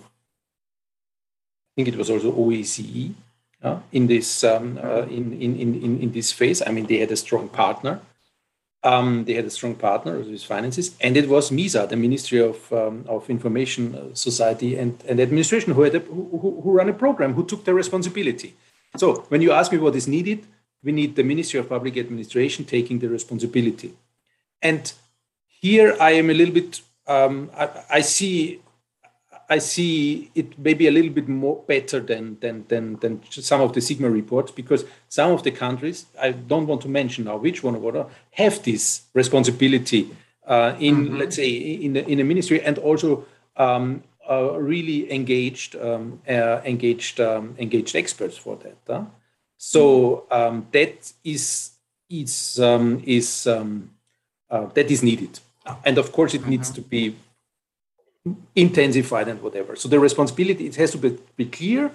I 1.68 1.72
think 1.76 1.88
it 1.88 1.96
was 1.96 2.10
also 2.10 2.30
OSCE 2.32 3.14
uh, 3.62 3.78
in 3.92 4.06
this 4.06 4.44
um, 4.44 4.78
uh, 4.82 5.06
in, 5.18 5.32
in, 5.32 5.52
in, 5.58 6.00
in 6.04 6.12
this 6.12 6.30
phase. 6.30 6.60
I 6.66 6.70
mean, 6.70 6.86
they 6.86 6.98
had 6.98 7.10
a 7.10 7.16
strong 7.16 7.48
partner. 7.48 8.00
Um, 8.84 9.24
they 9.24 9.34
had 9.34 9.46
a 9.46 9.50
strong 9.50 9.74
partner 9.76 10.18
with 10.18 10.44
finances, 10.44 10.96
and 11.00 11.16
it 11.16 11.28
was 11.28 11.50
MISA, 11.50 11.86
the 11.86 11.96
Ministry 11.96 12.40
of 12.40 12.70
um, 12.72 13.04
of 13.08 13.30
Information 13.30 14.14
Society 14.14 14.76
and, 14.76 14.92
and 15.08 15.20
Administration, 15.20 15.72
who 15.72 15.82
had 15.82 15.94
a, 15.94 16.00
who, 16.00 16.60
who 16.62 16.70
ran 16.78 16.88
a 16.88 16.92
program, 17.04 17.32
who 17.34 17.44
took 17.46 17.64
the 17.64 17.72
responsibility. 17.72 18.54
So 18.96 19.06
when 19.30 19.40
you 19.40 19.52
ask 19.52 19.72
me 19.72 19.78
what 19.78 19.94
is 19.94 20.06
needed, 20.06 20.40
we 20.82 20.92
need 20.92 21.14
the 21.14 21.22
Ministry 21.22 21.60
of 21.60 21.68
Public 21.68 21.96
Administration 21.96 22.64
taking 22.64 22.98
the 22.98 23.08
responsibility. 23.08 23.94
And 24.60 24.92
here 25.62 25.96
I 26.00 26.10
am 26.12 26.28
a 26.28 26.34
little 26.34 26.52
bit. 26.52 26.80
Um, 27.06 27.50
I, 27.56 27.68
I, 27.88 28.00
see. 28.00 28.60
I 29.48 29.58
see 29.58 30.30
it 30.34 30.58
maybe 30.58 30.88
a 30.88 30.90
little 30.90 31.10
bit 31.10 31.28
more 31.28 31.62
better 31.66 32.00
than 32.00 32.38
than 32.40 32.64
than 32.68 32.96
than 32.96 33.20
some 33.30 33.60
of 33.60 33.72
the 33.72 33.80
Sigma 33.80 34.10
reports 34.10 34.50
because 34.50 34.84
some 35.08 35.30
of 35.30 35.42
the 35.42 35.50
countries 35.50 36.06
I 36.20 36.32
don't 36.32 36.66
want 36.66 36.80
to 36.82 36.88
mention 36.88 37.24
now 37.24 37.36
which 37.36 37.62
one 37.62 37.76
or 37.76 37.80
what 37.80 38.10
have 38.32 38.62
this 38.62 39.02
responsibility 39.14 40.10
uh, 40.46 40.74
in 40.78 40.94
mm-hmm. 40.96 41.18
let's 41.18 41.36
say 41.36 41.48
in 41.48 41.92
the, 41.92 42.08
in 42.08 42.18
the 42.18 42.24
ministry 42.24 42.62
and 42.62 42.78
also 42.78 43.26
um, 43.56 44.02
uh, 44.28 44.58
really 44.58 45.12
engaged 45.12 45.76
um, 45.76 46.20
uh, 46.28 46.60
engaged 46.64 47.20
um, 47.20 47.54
engaged 47.58 47.94
experts 47.94 48.36
for 48.36 48.56
that. 48.56 48.76
Huh? 48.86 49.04
So 49.58 50.26
um, 50.30 50.66
that 50.72 51.12
is 51.24 51.72
is 52.08 52.58
um, 52.58 53.02
is 53.04 53.46
um, 53.46 53.90
uh, 54.50 54.66
that 54.74 54.90
is 54.90 55.02
needed. 55.02 55.40
And 55.84 55.98
of 55.98 56.12
course, 56.12 56.34
it 56.34 56.46
needs 56.46 56.70
mm-hmm. 56.70 56.82
to 56.82 56.88
be 56.88 57.16
intensified 58.54 59.28
and 59.28 59.42
whatever. 59.42 59.76
So 59.76 59.88
the 59.88 60.00
responsibility 60.00 60.66
it 60.66 60.76
has 60.76 60.90
to 60.92 60.98
be, 60.98 61.18
be 61.36 61.46
clear, 61.46 61.90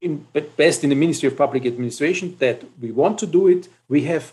in, 0.00 0.26
best 0.56 0.84
in 0.84 0.90
the 0.90 0.96
Ministry 0.96 1.28
of 1.28 1.36
Public 1.36 1.66
Administration, 1.66 2.36
that 2.38 2.62
we 2.80 2.92
want 2.92 3.18
to 3.18 3.26
do 3.26 3.48
it. 3.48 3.68
We 3.88 4.02
have 4.02 4.32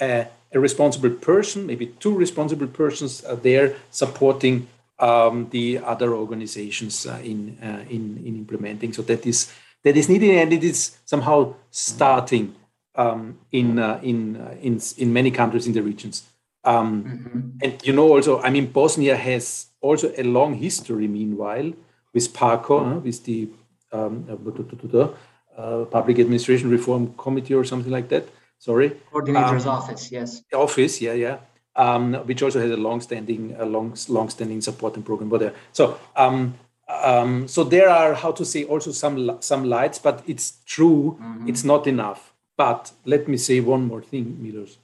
a, 0.00 0.26
a 0.52 0.60
responsible 0.60 1.10
person, 1.10 1.66
maybe 1.66 1.86
two 1.86 2.14
responsible 2.14 2.66
persons 2.66 3.24
are 3.24 3.36
there 3.36 3.76
supporting 3.90 4.68
um, 4.98 5.48
the 5.50 5.78
other 5.78 6.14
organizations 6.14 7.06
uh, 7.06 7.20
in, 7.22 7.58
uh, 7.62 7.84
in 7.90 8.22
in 8.24 8.36
implementing. 8.36 8.92
So 8.92 9.02
that 9.02 9.26
is 9.26 9.52
that 9.84 9.96
is 9.96 10.08
needed, 10.08 10.30
and 10.30 10.52
it 10.52 10.64
is 10.64 10.98
somehow 11.04 11.54
starting 11.70 12.54
um, 12.94 13.38
in, 13.52 13.78
uh, 13.78 14.00
in 14.02 14.36
uh, 14.36 14.56
in 14.60 14.80
in 14.96 15.12
many 15.12 15.30
countries 15.30 15.66
in 15.66 15.72
the 15.72 15.82
regions. 15.82 16.24
Um, 16.66 17.04
mm-hmm. 17.04 17.40
And 17.62 17.86
you 17.86 17.92
know, 17.92 18.08
also, 18.08 18.40
I 18.42 18.50
mean, 18.50 18.66
Bosnia 18.66 19.16
has 19.16 19.66
also 19.80 20.12
a 20.18 20.24
long 20.24 20.54
history, 20.54 21.06
meanwhile, 21.06 21.72
with 22.12 22.34
PARCO, 22.34 22.78
uh, 22.78 22.98
with 22.98 23.24
the 23.24 23.48
um, 23.92 24.26
uh, 24.28 25.08
uh, 25.56 25.84
Public 25.84 26.18
Administration 26.18 26.68
Reform 26.68 27.14
Committee 27.16 27.54
or 27.54 27.64
something 27.64 27.92
like 27.92 28.08
that. 28.08 28.24
Sorry. 28.58 28.90
Coordinator's 29.12 29.66
um, 29.66 29.76
office, 29.76 30.10
yes. 30.10 30.42
Office, 30.52 31.00
yeah, 31.00 31.12
yeah. 31.12 31.38
Um, 31.76 32.14
which 32.26 32.42
also 32.42 32.58
has 32.58 32.70
a 32.70 32.76
long-standing, 32.76 33.54
a 33.58 33.64
long, 33.64 33.94
long-standing 34.08 34.60
support 34.62 34.96
and 34.96 35.04
program. 35.04 35.28
But 35.28 35.54
so, 35.72 35.98
um, 36.16 36.54
um, 36.88 37.46
so 37.46 37.64
there 37.64 37.90
are 37.90 38.14
how 38.14 38.32
to 38.32 38.44
say 38.44 38.64
also 38.64 38.92
some 38.92 39.36
some 39.40 39.64
lights, 39.64 39.98
but 39.98 40.22
it's 40.26 40.62
true, 40.64 41.18
mm-hmm. 41.20 41.48
it's 41.48 41.64
not 41.64 41.86
enough. 41.86 42.32
But 42.56 42.92
let 43.04 43.28
me 43.28 43.36
say 43.36 43.60
one 43.60 43.84
more 43.84 44.00
thing, 44.00 44.38
Milos 44.40 44.78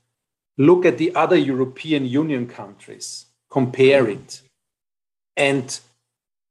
look 0.59 0.85
at 0.85 0.99
the 0.99 1.15
other 1.15 1.37
European 1.37 2.05
Union 2.07 2.47
countries, 2.47 3.27
compare 3.51 4.09
it. 4.09 4.43
And 5.37 5.79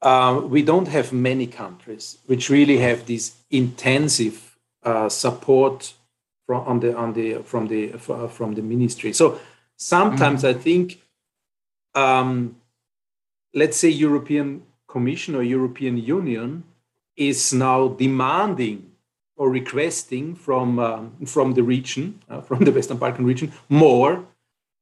uh, 0.02 0.42
we 0.44 0.64
don't 0.64 0.88
have 0.88 1.14
many 1.14 1.48
countries 1.48 2.18
which 2.26 2.50
really 2.50 2.78
have 2.78 3.06
this 3.06 3.36
intensive 3.52 4.58
uh, 4.84 5.10
support 5.10 5.94
from 6.48 6.68
on 6.68 6.80
the 6.80 6.98
on 6.98 7.14
the 7.14 7.44
from 7.44 7.68
the 7.68 7.94
uh, 7.94 8.28
from 8.28 8.56
the 8.56 8.62
ministry. 8.62 9.14
So 9.14 9.40
sometimes 9.78 10.44
mm-hmm. 10.44 10.58
I 10.58 10.62
think, 10.62 11.02
um, 11.94 12.56
let's 13.54 13.78
say 13.78 13.90
European 13.90 14.64
Commission 14.88 15.36
or 15.36 15.44
European 15.44 15.98
Union 15.98 16.64
is 17.16 17.54
now 17.54 17.90
demanding 17.90 18.91
or 19.42 19.50
requesting 19.50 20.36
from 20.36 20.78
um, 20.78 21.04
from 21.26 21.56
the 21.56 21.64
region, 21.64 22.22
uh, 22.30 22.42
from 22.42 22.60
the 22.64 22.72
Western 22.72 22.98
Balkan 22.98 23.26
region, 23.26 23.52
more 23.70 24.14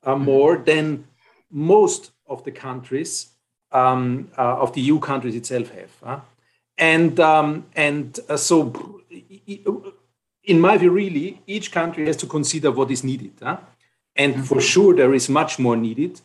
uh, 0.04 0.16
mm-hmm. 0.16 0.26
more 0.26 0.58
than 0.58 1.06
most 1.50 2.12
of 2.28 2.44
the 2.44 2.52
countries 2.52 3.12
um, 3.72 4.30
uh, 4.38 4.64
of 4.64 4.74
the 4.74 4.82
EU 4.82 5.00
countries 5.00 5.36
itself 5.42 5.68
have. 5.80 6.22
and 6.78 7.20
um, 7.22 7.50
and 7.74 8.20
uh, 8.28 8.36
so, 8.36 8.58
in 10.44 10.60
my 10.60 10.78
view, 10.78 10.92
really, 10.92 11.42
each 11.48 11.72
country 11.72 12.06
has 12.08 12.18
to 12.18 12.28
consider 12.28 12.70
what 12.70 12.92
is 12.92 13.02
needed. 13.02 13.36
And 14.16 14.34
mm-hmm. 14.34 14.44
for 14.44 14.60
sure, 14.60 14.94
there 14.94 15.14
is 15.14 15.30
much 15.30 15.58
more 15.58 15.78
needed. 15.78 16.20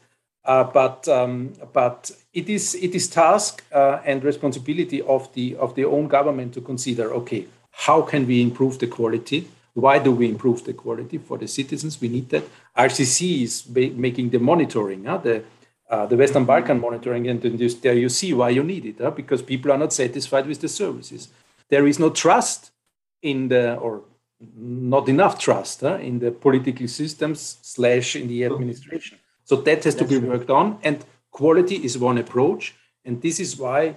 Uh, 0.44 0.64
but 0.64 1.08
um, 1.08 1.52
but 1.72 2.10
it 2.32 2.48
is 2.48 2.74
it 2.74 2.94
is 2.94 3.08
task 3.08 3.62
uh, 3.72 4.00
and 4.04 4.24
responsibility 4.24 5.00
of 5.02 5.32
the 5.34 5.56
of 5.56 5.74
the 5.76 5.84
own 5.84 6.08
government 6.08 6.52
to 6.54 6.60
consider. 6.60 7.14
Okay, 7.14 7.46
how 7.76 8.02
can 8.02 8.26
we 8.26 8.40
improve 8.40 8.78
the 8.78 8.86
quality? 8.86 9.48
Why 9.74 9.98
do 9.98 10.12
we 10.12 10.28
improve 10.28 10.64
the 10.64 10.72
quality 10.72 11.18
for 11.18 11.36
the 11.36 11.48
citizens? 11.48 12.00
We 12.00 12.08
need 12.08 12.28
that. 12.30 12.44
RCC 12.76 13.42
is 13.42 13.68
making 13.68 14.30
the 14.30 14.38
monitoring, 14.38 15.06
uh, 15.06 15.18
the 15.18 15.44
uh, 15.90 16.06
the 16.06 16.16
Western 16.16 16.44
Balkan 16.44 16.80
monitoring, 16.80 17.28
and 17.28 17.42
just 17.58 17.82
there 17.82 17.94
you 17.94 18.08
see 18.08 18.32
why 18.32 18.48
you 18.48 18.64
need 18.64 18.86
it, 18.86 19.00
uh, 19.00 19.10
because 19.10 19.42
people 19.42 19.70
are 19.70 19.76
not 19.76 19.92
satisfied 19.92 20.46
with 20.46 20.60
the 20.60 20.68
services. 20.68 21.28
There 21.68 21.86
is 21.86 21.98
no 21.98 22.08
trust 22.08 22.70
in 23.20 23.48
the, 23.48 23.74
or 23.76 24.02
not 24.56 25.08
enough 25.08 25.38
trust 25.38 25.84
uh, 25.84 25.96
in 25.96 26.20
the 26.20 26.30
political 26.30 26.88
systems 26.88 27.58
slash 27.62 28.16
in 28.16 28.28
the 28.28 28.44
administration. 28.44 29.18
So 29.44 29.56
that 29.56 29.84
has 29.84 29.94
That's 29.94 30.10
to 30.10 30.20
be 30.20 30.26
worked 30.26 30.50
on, 30.50 30.78
and 30.82 31.04
quality 31.30 31.76
is 31.84 31.98
one 31.98 32.16
approach, 32.16 32.74
and 33.04 33.20
this 33.20 33.38
is 33.38 33.58
why 33.58 33.96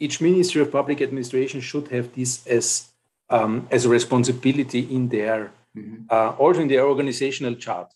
each 0.00 0.20
Ministry 0.20 0.62
of 0.62 0.72
Public 0.72 1.00
Administration 1.02 1.60
should 1.60 1.88
have 1.88 2.12
this 2.14 2.46
as 2.46 2.88
um, 3.28 3.68
as 3.70 3.84
a 3.84 3.88
responsibility 3.88 4.80
in 4.80 5.08
their 5.08 5.52
mm-hmm. 5.76 6.04
uh, 6.10 6.30
also 6.30 6.60
in 6.60 6.68
their 6.68 6.84
organizational 6.86 7.54
chart. 7.54 7.92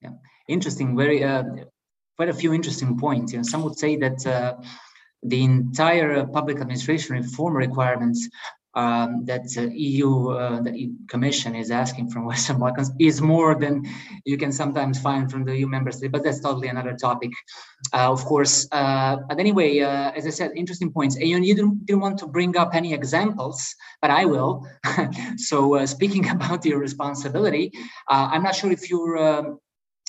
Yeah, 0.00 0.10
interesting. 0.48 0.96
Very 0.96 1.24
uh, 1.24 1.42
quite 2.16 2.28
a 2.28 2.34
few 2.34 2.52
interesting 2.54 2.96
points. 2.98 3.32
You 3.32 3.38
know, 3.38 3.42
some 3.42 3.62
would 3.64 3.78
say 3.78 3.96
that 3.96 4.24
uh, 4.26 4.54
the 5.22 5.42
entire 5.42 6.26
public 6.26 6.60
administration 6.60 7.16
reform 7.16 7.56
requirements 7.56 8.28
um, 8.76 9.24
that 9.24 9.46
uh, 9.56 9.62
EU, 9.72 10.28
uh, 10.28 10.60
the 10.60 10.92
Commission 11.08 11.54
is 11.54 11.70
asking 11.70 12.10
from 12.10 12.26
Western 12.32 12.58
Balkans 12.58 12.92
is 13.00 13.20
more 13.20 13.54
than 13.54 13.84
you 14.24 14.36
can 14.36 14.52
sometimes 14.52 15.00
find 15.00 15.30
from 15.30 15.44
the 15.44 15.56
EU 15.56 15.66
member 15.66 15.90
states, 15.90 16.12
but 16.12 16.22
that's 16.22 16.40
totally 16.40 16.68
another 16.68 16.94
topic, 16.94 17.30
uh, 17.94 18.12
of 18.12 18.24
course. 18.24 18.68
Uh, 18.70 19.16
but 19.28 19.40
anyway, 19.40 19.80
uh, 19.80 20.12
as 20.12 20.26
I 20.26 20.30
said, 20.30 20.52
interesting 20.54 20.92
points. 20.92 21.16
And 21.16 21.28
you 21.28 21.54
didn't, 21.54 21.86
didn't, 21.86 22.00
want 22.00 22.18
to 22.18 22.26
bring 22.26 22.56
up 22.56 22.74
any 22.74 22.92
examples, 22.92 23.74
but 24.02 24.10
I 24.10 24.26
will. 24.26 24.66
so 25.38 25.76
uh, 25.76 25.86
speaking 25.86 26.28
about 26.36 26.64
your 26.64 26.78
responsibility, 26.78 27.72
I'm 28.08 28.42
not 28.42 28.54
sure 28.54 28.70
if 28.70 28.90
you're 28.90 29.16
um, 29.16 29.58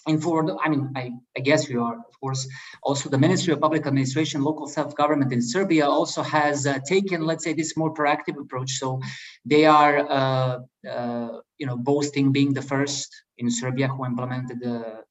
and 0.07 0.21
for 0.21 0.45
the, 0.45 0.57
I 0.63 0.69
mean, 0.69 0.91
I, 0.95 1.11
I 1.37 1.41
guess 1.41 1.67
we 1.69 1.75
are, 1.75 1.95
of 1.95 2.19
course, 2.19 2.47
also 2.83 3.09
the 3.09 3.17
Ministry 3.17 3.53
of 3.53 3.59
Public 3.61 3.85
Administration, 3.85 4.41
local 4.41 4.67
self-government 4.67 5.31
in 5.33 5.41
Serbia 5.41 5.85
also 5.85 6.21
has 6.21 6.65
uh, 6.65 6.79
taken, 6.85 7.25
let's 7.25 7.43
say, 7.43 7.53
this 7.53 7.75
more 7.77 7.93
proactive 7.93 8.39
approach. 8.39 8.71
So 8.71 9.01
they 9.45 9.65
are, 9.65 9.97
uh, 10.09 10.59
uh, 10.89 11.39
you 11.57 11.67
know, 11.67 11.77
boasting 11.77 12.31
being 12.31 12.53
the 12.53 12.61
first 12.61 13.09
in 13.37 13.49
Serbia 13.51 13.87
who 13.87 14.05
implemented 14.05 14.59
the 14.59 15.03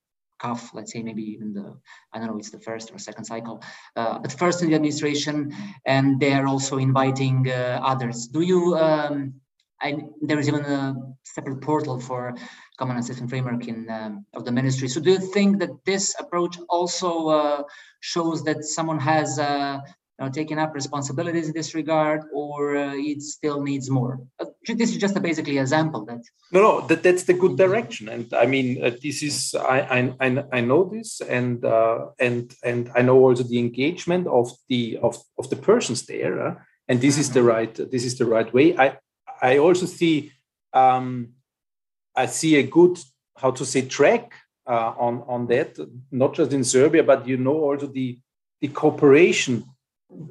CAF, 0.42 0.74
let's 0.74 0.92
say 0.92 1.02
maybe 1.02 1.22
even 1.22 1.52
the, 1.52 1.76
I 2.12 2.18
don't 2.18 2.28
know, 2.28 2.38
it's 2.38 2.50
the 2.50 2.60
first 2.60 2.92
or 2.92 2.98
second 2.98 3.24
cycle, 3.24 3.62
uh, 3.96 4.18
but 4.18 4.32
first 4.32 4.62
in 4.62 4.68
the 4.68 4.74
administration, 4.74 5.54
and 5.86 6.20
they 6.20 6.32
are 6.32 6.46
also 6.46 6.78
inviting 6.78 7.48
uh, 7.50 7.80
others. 7.82 8.26
Do 8.26 8.40
you, 8.40 8.76
um, 8.76 9.34
I, 9.80 9.96
there 10.22 10.38
is 10.38 10.48
even 10.48 10.64
a 10.64 10.94
separate 11.24 11.60
portal 11.60 12.00
for 12.00 12.34
common 12.76 12.96
assessment 12.98 13.30
framework 13.30 13.66
in 13.68 13.88
um, 13.90 14.24
of 14.34 14.44
the 14.44 14.52
ministry. 14.52 14.88
So 14.88 15.00
do 15.00 15.10
you 15.10 15.18
think 15.34 15.58
that 15.60 15.70
this 15.84 16.14
approach 16.18 16.58
also 16.68 17.28
uh, 17.28 17.62
shows 18.00 18.44
that 18.44 18.64
someone 18.64 19.00
has 19.00 19.38
uh, 19.38 19.80
you 20.18 20.24
know, 20.24 20.30
taken 20.30 20.58
up 20.58 20.74
responsibilities 20.74 21.48
in 21.48 21.54
this 21.54 21.74
regard, 21.74 22.22
or 22.32 22.76
uh, 22.76 22.94
it 22.94 23.20
still 23.22 23.62
needs 23.62 23.90
more? 23.90 24.20
Uh, 24.40 24.46
this 24.66 24.90
is 24.90 24.96
just 24.96 25.16
a 25.16 25.20
basically 25.20 25.58
example 25.58 26.04
that. 26.06 26.22
No, 26.52 26.60
no, 26.62 26.86
that, 26.86 27.02
that's 27.02 27.24
the 27.24 27.34
good 27.34 27.56
direction, 27.56 28.08
and 28.08 28.32
I 28.32 28.46
mean, 28.46 28.82
uh, 28.82 28.90
this 29.02 29.22
is 29.22 29.54
I, 29.54 30.14
I 30.20 30.44
I 30.52 30.60
know 30.60 30.84
this, 30.84 31.20
and 31.20 31.64
uh, 31.64 32.06
and 32.18 32.54
and 32.64 32.90
I 32.94 33.02
know 33.02 33.18
also 33.18 33.42
the 33.42 33.58
engagement 33.58 34.26
of 34.26 34.50
the 34.68 34.98
of 35.02 35.22
of 35.38 35.50
the 35.50 35.56
persons 35.56 36.06
there, 36.06 36.66
and 36.88 37.00
this 37.00 37.18
is 37.18 37.30
the 37.30 37.40
mm-hmm. 37.40 37.48
right 37.48 37.90
this 37.90 38.04
is 38.04 38.16
the 38.16 38.26
right 38.26 38.52
way. 38.52 38.76
I 38.76 38.98
I 39.42 39.58
also 39.58 39.86
see. 39.86 40.32
Um, 40.72 41.32
I 42.16 42.26
see 42.26 42.56
a 42.56 42.62
good, 42.62 42.98
how 43.36 43.50
to 43.50 43.64
say, 43.64 43.82
track 43.82 44.32
uh, 44.66 44.94
on 44.98 45.22
on 45.28 45.46
that, 45.48 45.78
not 46.10 46.34
just 46.34 46.52
in 46.52 46.64
Serbia, 46.64 47.02
but 47.02 47.28
you 47.28 47.36
know 47.36 47.58
also 47.70 47.86
the 47.86 48.18
the 48.60 48.68
cooperation 48.68 49.64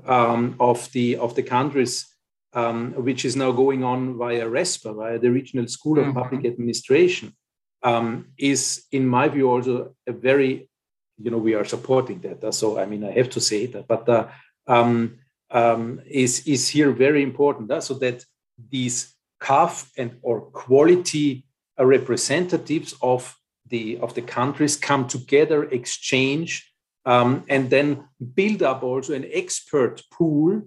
um, 0.06 0.56
of 0.60 0.92
the 0.92 1.18
of 1.18 1.36
the 1.36 1.44
countries, 1.44 2.08
um, 2.54 2.94
which 2.94 3.26
is 3.26 3.36
now 3.36 3.52
going 3.52 3.84
on 3.84 4.18
via 4.18 4.46
RESPA, 4.48 4.96
via 4.96 5.20
the 5.20 5.32
Regional 5.32 5.68
School 5.68 6.00
of 6.00 6.06
mm-hmm. 6.06 6.18
Public 6.18 6.46
Administration, 6.46 7.36
um, 7.84 8.28
is 8.38 8.86
in 8.92 9.08
my 9.08 9.28
view 9.28 9.50
also 9.50 9.96
a 10.08 10.12
very, 10.12 10.70
you 11.18 11.32
know, 11.32 11.38
we 11.38 11.54
are 11.54 11.66
supporting 11.66 12.20
that. 12.22 12.54
So 12.54 12.80
I 12.80 12.86
mean, 12.86 13.04
I 13.04 13.12
have 13.12 13.30
to 13.32 13.42
say 13.42 13.68
that, 13.68 13.88
but 13.88 14.10
uh, 14.10 14.28
um, 14.68 15.20
um, 15.52 16.02
is 16.10 16.48
is 16.48 16.68
here 16.68 16.92
very 16.92 17.22
important, 17.24 17.72
uh, 17.72 17.82
so 17.82 17.94
that 17.96 18.26
these 18.72 19.14
CAF 19.42 19.90
and 19.98 20.18
or 20.22 20.42
quality 20.42 21.46
representatives 21.84 22.94
of 23.02 23.36
the 23.68 23.98
of 23.98 24.14
the 24.14 24.22
countries 24.22 24.76
come 24.76 25.08
together, 25.08 25.64
exchange, 25.66 26.72
um, 27.06 27.44
and 27.50 27.70
then 27.70 28.08
build 28.34 28.62
up 28.64 28.84
also 28.84 29.14
an 29.14 29.26
expert 29.34 30.02
pool, 30.12 30.62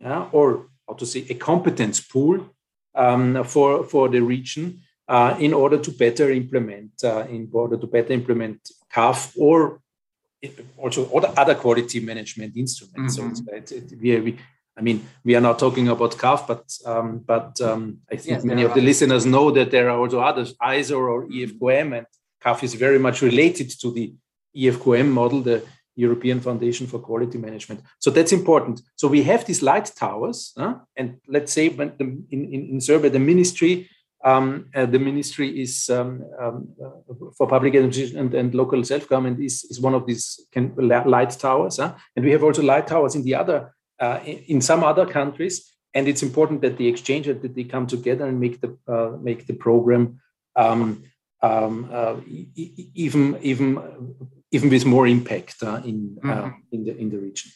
yeah, 0.00 0.28
or 0.32 0.68
how 0.88 0.94
to 0.94 1.06
say 1.06 1.26
a 1.28 1.34
competence 1.34 2.00
pool 2.00 2.46
um, 2.94 3.44
for 3.44 3.84
for 3.84 4.08
the 4.08 4.20
region 4.20 4.80
uh, 5.08 5.36
in 5.38 5.52
order 5.52 5.78
to 5.78 5.90
better 5.90 6.30
implement 6.30 6.92
uh, 7.04 7.26
in 7.28 7.48
order 7.52 7.76
to 7.76 7.86
better 7.86 8.12
implement 8.12 8.70
CAF 8.92 9.32
or 9.36 9.80
also 10.78 11.06
other 11.36 11.54
quality 11.54 12.00
management 12.00 12.56
instruments. 12.56 13.18
Mm-hmm. 13.18 13.34
So 13.34 13.54
it's, 13.54 13.72
it, 13.72 13.92
we, 14.00 14.20
we 14.20 14.38
I 14.80 14.82
mean, 14.82 15.06
we 15.24 15.34
are 15.36 15.42
not 15.42 15.58
talking 15.58 15.88
about 15.88 16.12
CAF, 16.12 16.46
but 16.46 16.64
um, 16.86 17.18
but 17.18 17.60
um, 17.60 17.98
I 18.10 18.16
think 18.16 18.36
yes, 18.36 18.44
many 18.44 18.62
of 18.62 18.72
the 18.72 18.80
listeners 18.80 19.26
know 19.26 19.50
that 19.50 19.70
there 19.70 19.90
are 19.90 19.98
also 19.98 20.20
others, 20.20 20.54
ISO 20.54 20.98
or 20.98 21.26
EFQM, 21.26 21.98
and 21.98 22.06
CAF 22.42 22.62
is 22.62 22.72
very 22.74 22.98
much 22.98 23.20
related 23.20 23.68
to 23.82 23.92
the 23.92 24.14
EFQM 24.56 25.08
model, 25.10 25.42
the 25.42 25.62
European 25.96 26.40
Foundation 26.40 26.86
for 26.86 26.98
Quality 26.98 27.36
Management. 27.36 27.82
So 27.98 28.10
that's 28.10 28.32
important. 28.32 28.80
So 28.96 29.06
we 29.06 29.22
have 29.24 29.44
these 29.44 29.62
light 29.62 29.92
towers, 29.94 30.54
huh? 30.56 30.76
and 30.96 31.18
let's 31.28 31.52
say 31.52 31.68
when 31.68 31.92
the, 31.98 32.04
in, 32.30 32.40
in, 32.54 32.60
in 32.72 32.80
Serbia, 32.80 33.10
the 33.10 33.18
ministry 33.18 33.90
um, 34.22 34.66
uh, 34.74 34.84
the 34.84 34.98
ministry 34.98 35.62
is 35.62 35.88
um, 35.88 36.22
um, 36.38 36.68
uh, 36.84 37.14
for 37.38 37.46
public 37.48 37.74
education 37.74 38.18
and, 38.18 38.34
and 38.34 38.54
local 38.54 38.84
self-government 38.84 39.40
is, 39.40 39.64
is 39.64 39.80
one 39.80 39.94
of 39.94 40.06
these 40.06 40.46
can, 40.52 40.74
light 40.76 41.30
towers, 41.30 41.78
huh? 41.78 41.94
and 42.14 42.24
we 42.24 42.30
have 42.32 42.44
also 42.44 42.62
light 42.62 42.86
towers 42.86 43.14
in 43.14 43.24
the 43.24 43.34
other 43.34 43.72
uh, 44.00 44.20
in 44.24 44.60
some 44.60 44.82
other 44.84 45.06
countries. 45.06 45.72
And 45.94 46.06
it's 46.06 46.22
important 46.22 46.62
that 46.62 46.76
the 46.76 46.88
exchange 46.88 47.26
that 47.26 47.54
they 47.54 47.64
come 47.64 47.86
together 47.86 48.26
and 48.26 48.38
make 48.38 48.60
the 48.60 48.76
uh, 48.86 49.16
make 49.20 49.46
the 49.46 49.54
program 49.54 50.20
um, 50.56 51.04
um, 51.42 51.90
uh, 51.92 52.16
even 52.94 53.38
even 53.42 53.66
even 54.52 54.70
with 54.70 54.86
more 54.86 55.06
impact 55.06 55.56
uh, 55.62 55.80
in 55.84 56.18
uh, 56.22 56.28
mm-hmm. 56.28 56.50
in 56.72 56.84
the 56.84 56.96
in 56.96 57.10
the 57.10 57.18
region 57.18 57.50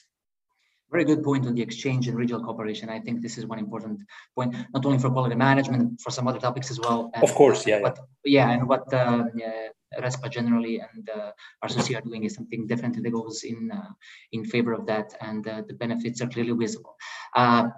very 0.95 1.05
good 1.05 1.23
point 1.25 1.45
on 1.49 1.55
the 1.59 1.65
exchange 1.69 2.03
and 2.09 2.17
regional 2.17 2.43
cooperation. 2.47 2.87
I 2.89 3.01
think 3.05 3.21
this 3.21 3.37
is 3.39 3.43
one 3.53 3.61
important 3.67 3.97
point, 4.37 4.51
not 4.75 4.83
only 4.87 4.99
for 5.05 5.11
quality 5.11 5.35
management, 5.49 6.01
for 6.01 6.11
some 6.17 6.29
other 6.31 6.39
topics 6.47 6.69
as 6.71 6.79
well. 6.85 7.11
And, 7.15 7.25
of 7.29 7.33
course, 7.41 7.61
yeah, 7.67 7.81
but, 7.87 7.97
yeah. 7.99 8.47
yeah, 8.47 8.55
and 8.55 8.63
what 8.71 8.85
uh, 8.95 9.25
yeah, 9.35 9.69
RESPA 10.01 10.31
generally 10.31 10.81
and 10.81 11.09
uh, 11.11 11.33
RCC 11.65 11.97
are 11.97 12.01
doing 12.01 12.25
is 12.25 12.35
something 12.35 12.67
definitely 12.67 13.03
that 13.03 13.11
goes 13.11 13.43
in 13.45 13.71
uh, 13.73 13.93
in 14.33 14.45
favor 14.45 14.73
of 14.73 14.87
that, 14.87 15.15
and 15.21 15.47
uh, 15.47 15.63
the 15.67 15.75
benefits 15.75 16.21
are 16.23 16.29
clearly 16.29 16.53
visible. 16.53 16.97
Uh, 17.35 17.69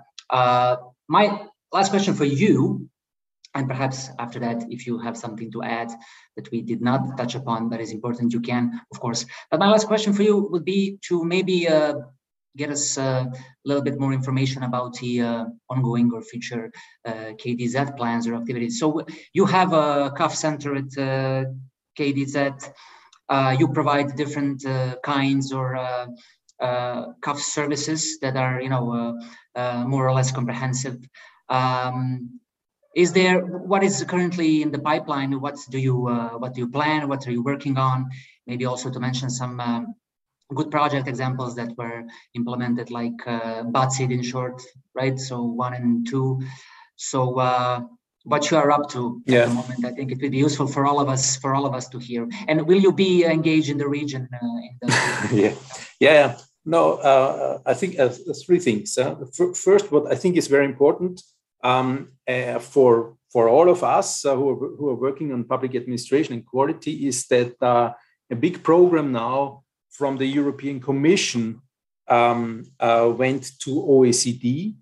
my 1.09 1.47
last 1.73 1.91
question 1.91 2.15
for 2.15 2.25
you, 2.25 2.89
and 3.55 3.69
perhaps 3.69 4.11
after 4.19 4.39
that, 4.41 4.65
if 4.71 4.87
you 4.87 4.99
have 4.99 5.17
something 5.17 5.51
to 5.53 5.63
add 5.63 5.91
that 6.37 6.51
we 6.51 6.63
did 6.63 6.83
not 6.83 7.17
touch 7.17 7.35
upon 7.35 7.69
that 7.71 7.81
is 7.81 7.93
important, 7.93 8.33
you 8.33 8.41
can, 8.41 8.81
of 8.93 9.01
course. 9.01 9.25
But 9.51 9.61
my 9.61 9.71
last 9.71 9.87
question 9.87 10.13
for 10.13 10.23
you 10.23 10.49
would 10.51 10.65
be 10.65 10.99
to 11.09 11.25
maybe 11.25 11.69
get 12.57 12.71
us 12.71 12.97
a 12.97 13.31
little 13.65 13.83
bit 13.83 14.01
more 14.01 14.13
information 14.13 14.63
about 14.63 14.95
the 14.95 15.21
uh, 15.21 15.45
ongoing 15.69 16.11
or 16.13 16.23
future 16.23 16.73
uh, 17.05 17.33
KDZ 17.41 17.97
plans 17.97 18.27
or 18.27 18.35
activities. 18.35 18.81
So 18.81 19.05
you 19.33 19.45
have 19.47 19.73
a 19.73 20.13
CAF 20.17 20.33
center 20.33 20.75
at 20.75 20.99
uh, 20.99 21.45
KDZ, 21.99 22.73
uh, 23.29 23.57
you 23.59 23.69
provide 23.69 24.17
different 24.17 24.65
uh, 24.65 24.97
kinds 25.03 25.53
or 25.53 25.77
uh, 25.77 26.07
CAF 26.61 27.39
services 27.39 28.19
that 28.21 28.37
are, 28.37 28.61
you 28.61 28.69
know, 28.69 29.19
more 29.87 30.09
or 30.09 30.13
less 30.13 30.31
comprehensive. 30.31 30.99
Um, 31.49 32.41
is 32.95 33.13
there 33.13 33.41
what 33.41 33.83
is 33.83 34.03
currently 34.05 34.63
in 34.63 34.71
the 34.71 34.79
pipeline? 34.79 35.39
What 35.41 35.57
do 35.71 35.79
you 35.79 35.97
what 36.39 36.55
do 36.55 36.61
you 36.63 36.69
plan? 36.69 37.09
What 37.09 37.27
are 37.27 37.31
you 37.31 37.43
working 37.43 37.77
on? 37.77 38.09
Maybe 38.47 38.65
also 38.65 38.91
to 38.91 39.01
mention 39.01 39.29
some 39.29 39.61
um, 39.61 39.95
good 40.55 40.71
project 40.71 41.09
examples 41.09 41.57
that 41.57 41.77
were 41.77 42.05
implemented, 42.35 42.91
like 42.91 43.27
uh, 43.27 43.65
BACID 43.65 44.13
in 44.13 44.23
short, 44.23 44.63
right? 44.95 45.19
So 45.19 45.43
one 45.43 45.75
and 45.75 46.07
two. 46.07 46.41
So 46.97 47.39
uh, 47.39 47.81
what 48.27 48.51
you 48.51 48.57
are 48.57 48.71
up 48.71 48.91
to 48.91 49.23
yeah. 49.25 49.43
at 49.43 49.49
the 49.49 49.55
moment. 49.55 49.85
I 49.85 49.93
think 49.93 50.11
it 50.11 50.21
would 50.21 50.33
be 50.33 50.39
useful 50.39 50.67
for 50.67 50.85
all 50.85 50.99
of 51.01 51.09
us, 51.09 51.37
for 51.37 51.55
all 51.55 51.65
of 51.65 51.75
us 51.75 51.89
to 51.91 51.99
hear. 51.99 52.29
And 52.49 52.67
will 52.67 52.81
you 52.81 52.93
be 52.93 53.25
engaged 53.25 53.71
in 53.71 53.79
the 53.79 53.89
region? 53.89 54.29
Uh, 54.33 54.47
in 54.67 54.75
the 54.81 54.89
yeah, 55.43 55.55
yeah. 56.01 56.39
No, 56.65 56.95
uh, 56.95 57.59
I 57.65 57.75
think 57.75 57.99
uh, 57.99 58.11
three 58.45 58.59
things. 58.59 58.99
Uh, 58.99 59.15
first, 59.55 59.93
what 59.93 60.11
I 60.12 60.17
think 60.17 60.37
is 60.37 60.49
very 60.49 60.65
important 60.65 61.23
um, 61.62 62.11
uh, 62.29 62.59
for 62.59 63.17
for 63.33 63.49
all 63.49 63.69
of 63.69 63.85
us 63.85 64.25
uh, 64.25 64.35
who 64.35 64.51
are, 64.51 64.77
who 64.77 64.89
are 64.89 65.01
working 65.09 65.33
on 65.33 65.45
public 65.45 65.75
administration 65.75 66.35
and 66.35 66.47
quality 66.47 67.07
is 67.07 67.27
that 67.29 67.55
a 67.62 68.37
big 68.37 68.62
program 68.62 69.12
now 69.12 69.62
from 69.91 70.17
the 70.17 70.27
European 70.27 70.81
Commission 70.81 71.61
um, 72.09 72.65
went 73.19 73.59
to 73.61 73.71
OECD 73.71 74.75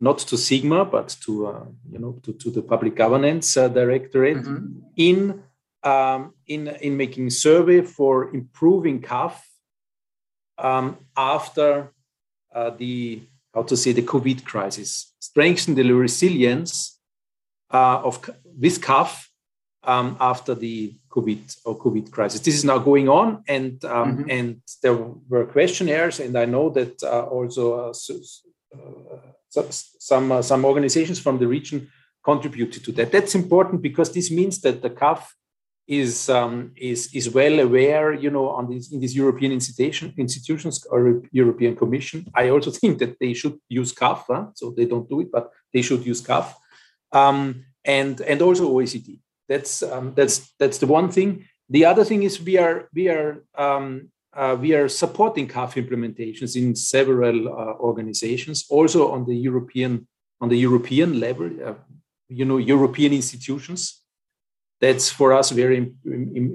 not 0.00 0.18
to 0.18 0.36
Sigma, 0.36 0.84
but 0.84 1.16
to 1.24 1.46
uh, 1.46 1.64
you 1.90 1.98
know 1.98 2.18
to, 2.22 2.32
to 2.32 2.50
the 2.50 2.62
Public 2.62 2.94
Governance 2.96 3.56
uh, 3.56 3.68
Directorate 3.68 4.38
mm-hmm. 4.38 4.78
in 4.96 5.42
um, 5.82 6.34
in 6.46 6.68
in 6.80 6.96
making 6.96 7.30
survey 7.30 7.80
for 7.82 8.34
improving 8.34 9.00
CAF 9.00 9.34
um, 10.58 10.98
after 11.16 11.92
uh, 12.54 12.70
the 12.70 13.22
how 13.54 13.62
to 13.62 13.76
say 13.76 13.92
the 13.92 14.02
COVID 14.02 14.44
crisis, 14.44 15.14
strengthen 15.18 15.74
the 15.74 15.90
resilience 15.92 16.98
uh, 17.72 18.00
of 18.04 18.30
this 18.44 18.78
CAF 18.78 19.28
um, 19.84 20.16
after 20.20 20.54
the 20.54 20.94
COVID 21.10 21.56
or 21.64 21.78
COVID 21.78 22.10
crisis. 22.10 22.40
This 22.40 22.54
is 22.54 22.64
now 22.64 22.78
going 22.78 23.08
on, 23.08 23.42
and 23.48 23.82
um, 23.84 24.18
mm-hmm. 24.18 24.30
and 24.30 24.60
there 24.82 24.94
were 24.94 25.46
questionnaires, 25.46 26.20
and 26.20 26.36
I 26.36 26.44
know 26.44 26.68
that 26.70 27.02
uh, 27.02 27.22
also 27.22 27.88
uh, 27.88 27.92
some 29.98 30.32
uh, 30.32 30.42
some 30.42 30.64
organizations 30.64 31.18
from 31.18 31.38
the 31.38 31.46
region 31.46 31.88
contributed 32.24 32.84
to 32.84 32.92
that. 32.92 33.12
That's 33.12 33.34
important 33.34 33.82
because 33.82 34.12
this 34.12 34.30
means 34.30 34.60
that 34.60 34.82
the 34.82 34.90
CAF 34.90 35.22
is 35.86 36.28
um, 36.28 36.72
is 36.76 37.14
is 37.14 37.30
well 37.30 37.60
aware, 37.60 38.12
you 38.12 38.30
know, 38.30 38.48
on 38.48 38.68
these 38.68 38.92
in 38.92 39.00
these 39.00 39.16
European 39.16 39.52
institution, 39.52 40.12
institutions 40.16 40.84
or 40.90 41.22
European 41.30 41.76
Commission. 41.76 42.26
I 42.34 42.50
also 42.50 42.70
think 42.80 42.98
that 42.98 43.18
they 43.20 43.32
should 43.34 43.58
use 43.68 43.92
CAF, 43.92 44.24
huh? 44.28 44.46
so 44.54 44.74
they 44.76 44.86
don't 44.86 45.08
do 45.08 45.20
it, 45.20 45.30
but 45.30 45.50
they 45.72 45.82
should 45.82 46.04
use 46.04 46.20
CAF, 46.22 46.46
um, 47.12 47.64
and 47.84 48.20
and 48.20 48.42
also 48.42 48.70
OECD. 48.70 49.20
That's 49.48 49.82
um, 49.82 50.12
that's 50.14 50.52
that's 50.58 50.78
the 50.78 50.88
one 50.98 51.10
thing. 51.10 51.46
the 51.68 51.84
other 51.84 52.04
thing 52.04 52.22
is 52.22 52.40
we 52.40 52.58
are 52.58 52.88
we 52.94 53.08
are 53.08 53.44
um, 53.56 54.10
uh, 54.36 54.56
we 54.60 54.74
are 54.74 54.88
supporting 54.88 55.48
CAF 55.48 55.74
implementations 55.74 56.56
in 56.56 56.76
several 56.76 57.48
uh, 57.48 57.74
organizations, 57.80 58.66
also 58.68 59.10
on 59.10 59.24
the 59.26 59.34
European 59.34 60.06
on 60.40 60.48
the 60.48 60.58
European 60.58 61.18
level. 61.18 61.50
Uh, 61.64 61.74
you 62.28 62.44
know, 62.44 62.58
European 62.58 63.12
institutions. 63.12 64.02
That's 64.78 65.08
for 65.08 65.32
us 65.32 65.52
very 65.52 65.78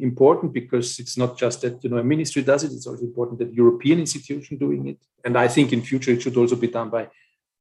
important 0.10 0.54
because 0.54 1.00
it's 1.00 1.18
not 1.18 1.40
just 1.40 1.62
that 1.62 1.84
you 1.84 1.90
know 1.90 1.98
a 1.98 2.04
ministry 2.04 2.44
does 2.44 2.64
it; 2.64 2.72
it's 2.72 2.86
also 2.86 3.04
important 3.04 3.40
that 3.40 3.54
European 3.54 4.00
institution 4.00 4.58
doing 4.58 4.88
it. 4.88 5.00
And 5.26 5.36
I 5.36 5.48
think 5.48 5.74
in 5.74 5.82
future 5.82 6.12
it 6.12 6.22
should 6.22 6.38
also 6.38 6.56
be 6.56 6.68
done 6.68 6.90
by 6.92 7.10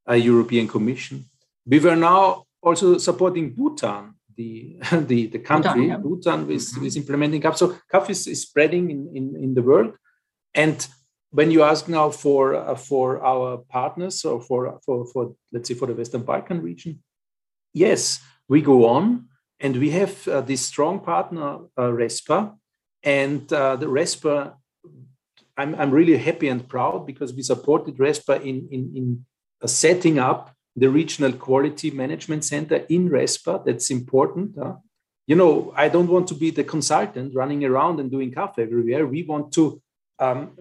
a 0.06 0.16
European 0.16 0.68
Commission. 0.68 1.24
We 1.64 1.78
were 1.78 1.96
now 1.96 2.44
also 2.62 2.98
supporting 2.98 3.54
Bhutan 3.54 4.14
the 4.36 4.76
the, 5.10 5.26
the 5.34 5.38
country 5.38 5.86
Bhutan, 5.86 5.88
yeah. 5.88 5.96
Bhutan 5.96 6.50
is, 6.50 6.72
mm-hmm. 6.72 6.86
is 6.86 6.96
implementing 6.96 7.40
CAF. 7.42 7.56
So 7.56 7.76
CAF 7.92 8.10
is, 8.10 8.26
is 8.26 8.42
spreading 8.42 8.90
in, 8.90 9.00
in, 9.14 9.24
in 9.44 9.54
the 9.54 9.62
world. 9.62 9.92
And 10.54 10.86
when 11.30 11.50
you 11.50 11.62
ask 11.62 11.88
now 11.88 12.10
for 12.10 12.54
uh, 12.54 12.74
for 12.74 13.22
our 13.22 13.58
partners 13.58 14.24
or 14.24 14.40
for, 14.40 14.80
for 14.84 15.06
for 15.06 15.34
let's 15.52 15.68
say 15.68 15.74
for 15.74 15.86
the 15.86 15.94
Western 15.94 16.22
Balkan 16.22 16.60
region, 16.60 17.02
yes, 17.72 18.20
we 18.48 18.60
go 18.60 18.86
on 18.86 19.28
and 19.60 19.76
we 19.76 19.90
have 19.90 20.26
uh, 20.26 20.40
this 20.40 20.64
strong 20.64 21.00
partner 21.00 21.58
uh, 21.78 21.90
RESPA, 21.90 22.54
and 23.02 23.52
uh, 23.52 23.76
the 23.76 23.86
RESPA. 23.86 24.54
I'm, 25.56 25.74
I'm 25.74 25.90
really 25.90 26.16
happy 26.16 26.48
and 26.48 26.66
proud 26.66 27.06
because 27.06 27.34
we 27.34 27.42
supported 27.42 27.98
RESPA 27.98 28.40
in 28.42 28.68
in, 28.70 28.92
in 28.96 29.26
setting 29.68 30.18
up 30.18 30.54
the 30.74 30.88
regional 30.88 31.32
quality 31.32 31.90
management 31.90 32.44
center 32.44 32.76
in 32.88 33.10
RESPA. 33.10 33.64
That's 33.64 33.90
important. 33.90 34.56
Huh? 34.58 34.76
You 35.26 35.36
know, 35.36 35.72
I 35.76 35.88
don't 35.88 36.08
want 36.08 36.28
to 36.28 36.34
be 36.34 36.50
the 36.50 36.64
consultant 36.64 37.34
running 37.34 37.64
around 37.64 38.00
and 38.00 38.10
doing 38.10 38.32
CAF 38.32 38.58
everywhere. 38.58 39.06
We 39.06 39.22
want 39.22 39.52
to 39.52 39.80
um, 40.20 40.56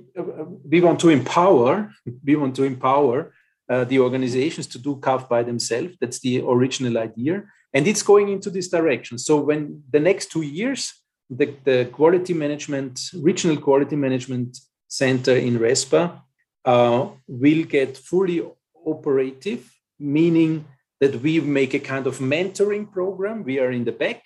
we 0.72 0.82
want 0.82 1.00
to 1.02 1.10
empower. 1.10 1.92
We 2.26 2.36
want 2.36 2.56
to 2.56 2.64
empower 2.64 3.34
uh, 3.70 3.84
the 3.84 4.00
organizations 4.00 4.68
to 4.68 4.80
do 4.80 4.96
CAF 4.96 5.30
by 5.30 5.44
themselves. 5.44 5.96
That's 6.02 6.20
the 6.20 6.42
original 6.42 6.98
idea, 6.98 7.44
and 7.74 7.88
it's 7.88 8.04
going 8.04 8.30
into 8.30 8.50
this 8.50 8.70
direction. 8.70 9.18
So 9.18 9.34
when 9.50 9.84
the 9.92 10.00
next 10.00 10.32
two 10.32 10.42
years, 10.42 10.94
the, 11.30 11.54
the 11.64 11.90
quality 11.92 12.34
management 12.34 13.00
regional 13.14 13.58
quality 13.58 13.96
management 13.96 14.58
center 14.88 15.36
in 15.36 15.60
RESPA 15.60 16.22
uh, 16.66 17.08
will 17.28 17.64
get 17.66 17.98
fully 17.98 18.42
operative 18.86 19.62
meaning 20.00 20.66
that 21.00 21.22
we 21.22 21.40
make 21.40 21.74
a 21.74 21.80
kind 21.80 22.08
of 22.08 22.20
mentoring 22.20 22.92
program. 22.92 23.44
We 23.44 23.60
are 23.60 23.72
in 23.72 23.84
the 23.84 23.92
back. 23.92 24.24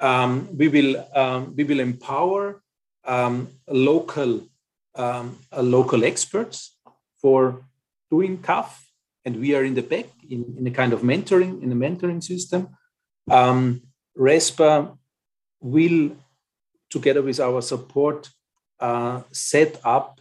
Um, 0.00 0.48
we 0.56 0.68
will 0.68 1.06
um, 1.14 1.54
we 1.54 1.64
will 1.64 1.80
empower 1.80 2.62
um, 3.10 3.48
local 3.68 4.30
um, 4.94 5.26
uh, 5.56 5.62
local 5.62 6.04
experts 6.04 6.76
for 7.20 7.64
doing 8.10 8.38
CAF, 8.38 8.68
and 9.24 9.40
we 9.40 9.54
are 9.54 9.64
in 9.64 9.74
the 9.74 9.82
back 9.82 10.08
in, 10.28 10.40
in 10.58 10.66
a 10.66 10.70
kind 10.70 10.92
of 10.92 11.00
mentoring 11.02 11.62
in 11.62 11.70
a 11.72 11.80
mentoring 11.86 12.22
system. 12.22 12.68
Um, 13.30 13.82
RESPA 14.18 14.96
will, 15.60 16.16
together 16.88 17.22
with 17.22 17.38
our 17.40 17.62
support, 17.62 18.30
uh, 18.80 19.22
set 19.32 19.80
up 19.84 20.20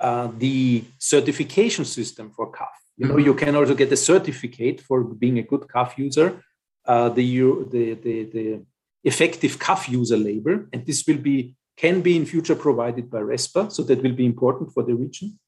uh, 0.00 0.28
the 0.38 0.84
certification 0.98 1.84
system 1.84 2.30
for 2.36 2.52
CAF. 2.52 2.74
You 2.98 3.08
know, 3.08 3.18
you 3.18 3.34
can 3.34 3.54
also 3.56 3.74
get 3.74 3.92
a 3.92 3.96
certificate 3.96 4.80
for 4.80 5.04
being 5.04 5.38
a 5.38 5.42
good 5.42 5.62
CAF 5.62 5.98
user, 5.98 6.42
uh, 6.86 7.08
the, 7.10 7.24
the, 7.72 7.94
the, 7.94 8.24
the 8.24 8.62
effective 9.04 9.58
CAF 9.58 9.88
user 9.88 10.16
label, 10.16 10.64
and 10.72 10.86
this 10.86 11.06
will 11.06 11.18
be 11.18 11.56
can 11.76 12.00
be 12.00 12.16
in 12.16 12.26
future 12.26 12.54
provided 12.54 13.10
by 13.10 13.20
RESPA, 13.20 13.70
so 13.70 13.82
that 13.82 14.02
will 14.02 14.14
be 14.14 14.24
important 14.24 14.72
for 14.72 14.82
the 14.82 14.94
region. 14.94 15.38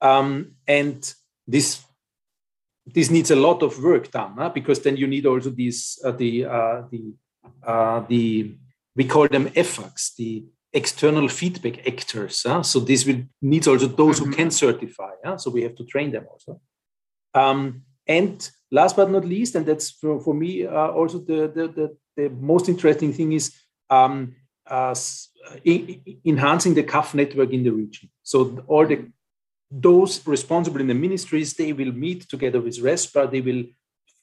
Um, 0.00 0.56
and 0.66 1.14
this 1.46 1.84
this 2.86 3.10
needs 3.10 3.30
a 3.30 3.36
lot 3.36 3.62
of 3.62 3.82
work 3.82 4.10
done 4.10 4.34
huh? 4.36 4.50
because 4.50 4.80
then 4.80 4.96
you 4.96 5.06
need 5.06 5.24
also 5.24 5.50
these 5.50 5.98
uh, 6.04 6.12
the 6.12 6.44
uh, 6.44 6.82
the 6.90 7.14
uh, 7.66 8.00
the 8.08 8.56
we 8.96 9.04
call 9.04 9.26
them 9.28 9.48
EFACs, 9.48 10.14
the 10.16 10.44
external 10.72 11.28
feedback 11.28 11.86
actors. 11.86 12.42
Huh? 12.46 12.62
So 12.62 12.80
this 12.80 13.06
will 13.06 13.22
needs 13.40 13.66
also 13.66 13.86
those 13.86 14.20
mm-hmm. 14.20 14.30
who 14.30 14.36
can 14.36 14.50
certify. 14.50 15.12
Huh? 15.24 15.38
So 15.38 15.50
we 15.50 15.62
have 15.62 15.76
to 15.76 15.84
train 15.84 16.12
them 16.12 16.26
also. 16.30 16.60
Um, 17.32 17.82
and 18.06 18.50
last 18.70 18.96
but 18.96 19.10
not 19.10 19.24
least, 19.24 19.54
and 19.54 19.64
that's 19.64 19.90
for, 19.90 20.20
for 20.20 20.34
me 20.34 20.66
uh, 20.66 20.88
also 20.88 21.18
the, 21.18 21.48
the, 21.48 21.68
the, 21.68 21.96
the, 22.16 22.28
most 22.28 22.68
interesting 22.68 23.12
thing 23.12 23.32
is 23.32 23.52
um, 23.90 24.34
uh, 24.66 24.94
enhancing 26.24 26.74
the 26.74 26.82
CAF 26.82 27.14
network 27.14 27.50
in 27.50 27.62
the 27.64 27.70
region. 27.70 28.10
So 28.22 28.64
all 28.66 28.86
the 28.86 29.10
those 29.70 30.24
responsible 30.26 30.80
in 30.80 30.86
the 30.86 30.94
ministries, 30.94 31.54
they 31.54 31.72
will 31.72 31.92
meet 31.92 32.28
together 32.28 32.60
with 32.60 32.78
RESPA, 32.78 33.30
they 33.30 33.40
will 33.40 33.64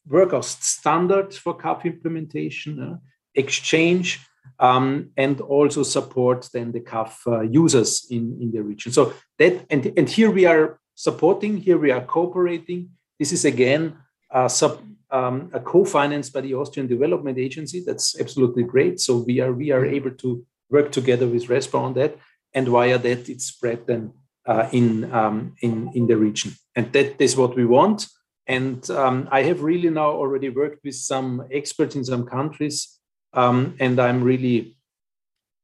work 0.07 0.33
out 0.33 0.45
standards 0.45 1.37
for 1.37 1.57
CAF 1.57 1.83
implementation, 1.83 2.81
uh, 2.81 2.97
exchange, 3.35 4.19
um, 4.59 5.09
and 5.17 5.41
also 5.41 5.83
support 5.83 6.47
then 6.53 6.71
the 6.71 6.79
CAF 6.79 7.13
uh, 7.27 7.41
users 7.41 8.07
in, 8.09 8.37
in 8.41 8.51
the 8.51 8.61
region. 8.61 8.91
So 8.91 9.13
that 9.39 9.65
and, 9.69 9.91
and 9.97 10.07
here 10.07 10.31
we 10.31 10.45
are 10.45 10.79
supporting, 10.95 11.57
here 11.57 11.77
we 11.77 11.91
are 11.91 12.01
cooperating, 12.01 12.91
this 13.19 13.31
is 13.31 13.45
again 13.45 13.97
uh, 14.31 14.47
sub, 14.47 14.81
um, 15.11 15.49
co-financed 15.65 16.33
by 16.33 16.41
the 16.41 16.53
Austrian 16.53 16.87
Development 16.87 17.37
Agency. 17.37 17.83
That's 17.85 18.19
absolutely 18.19 18.63
great. 18.63 18.99
So 18.99 19.17
we 19.17 19.39
are 19.39 19.53
we 19.53 19.71
are 19.71 19.85
able 19.85 20.11
to 20.11 20.45
work 20.69 20.91
together 20.91 21.27
with 21.27 21.47
RESPA 21.47 21.79
on 21.79 21.93
that, 21.95 22.17
and 22.53 22.67
via 22.67 22.97
that 22.97 23.29
it's 23.29 23.45
spread 23.45 23.87
then 23.87 24.13
uh, 24.45 24.69
in 24.71 25.11
um, 25.13 25.55
in 25.61 25.91
in 25.93 26.07
the 26.07 26.17
region. 26.17 26.53
And 26.75 26.91
that 26.93 27.21
is 27.21 27.35
what 27.35 27.55
we 27.55 27.65
want. 27.65 28.07
And 28.47 28.89
um, 28.89 29.27
I 29.31 29.43
have 29.43 29.61
really 29.61 29.89
now 29.89 30.11
already 30.11 30.49
worked 30.49 30.83
with 30.83 30.95
some 30.95 31.47
experts 31.51 31.95
in 31.95 32.03
some 32.03 32.25
countries, 32.25 32.99
um, 33.33 33.75
and 33.79 33.99
I'm 33.99 34.23
really 34.23 34.77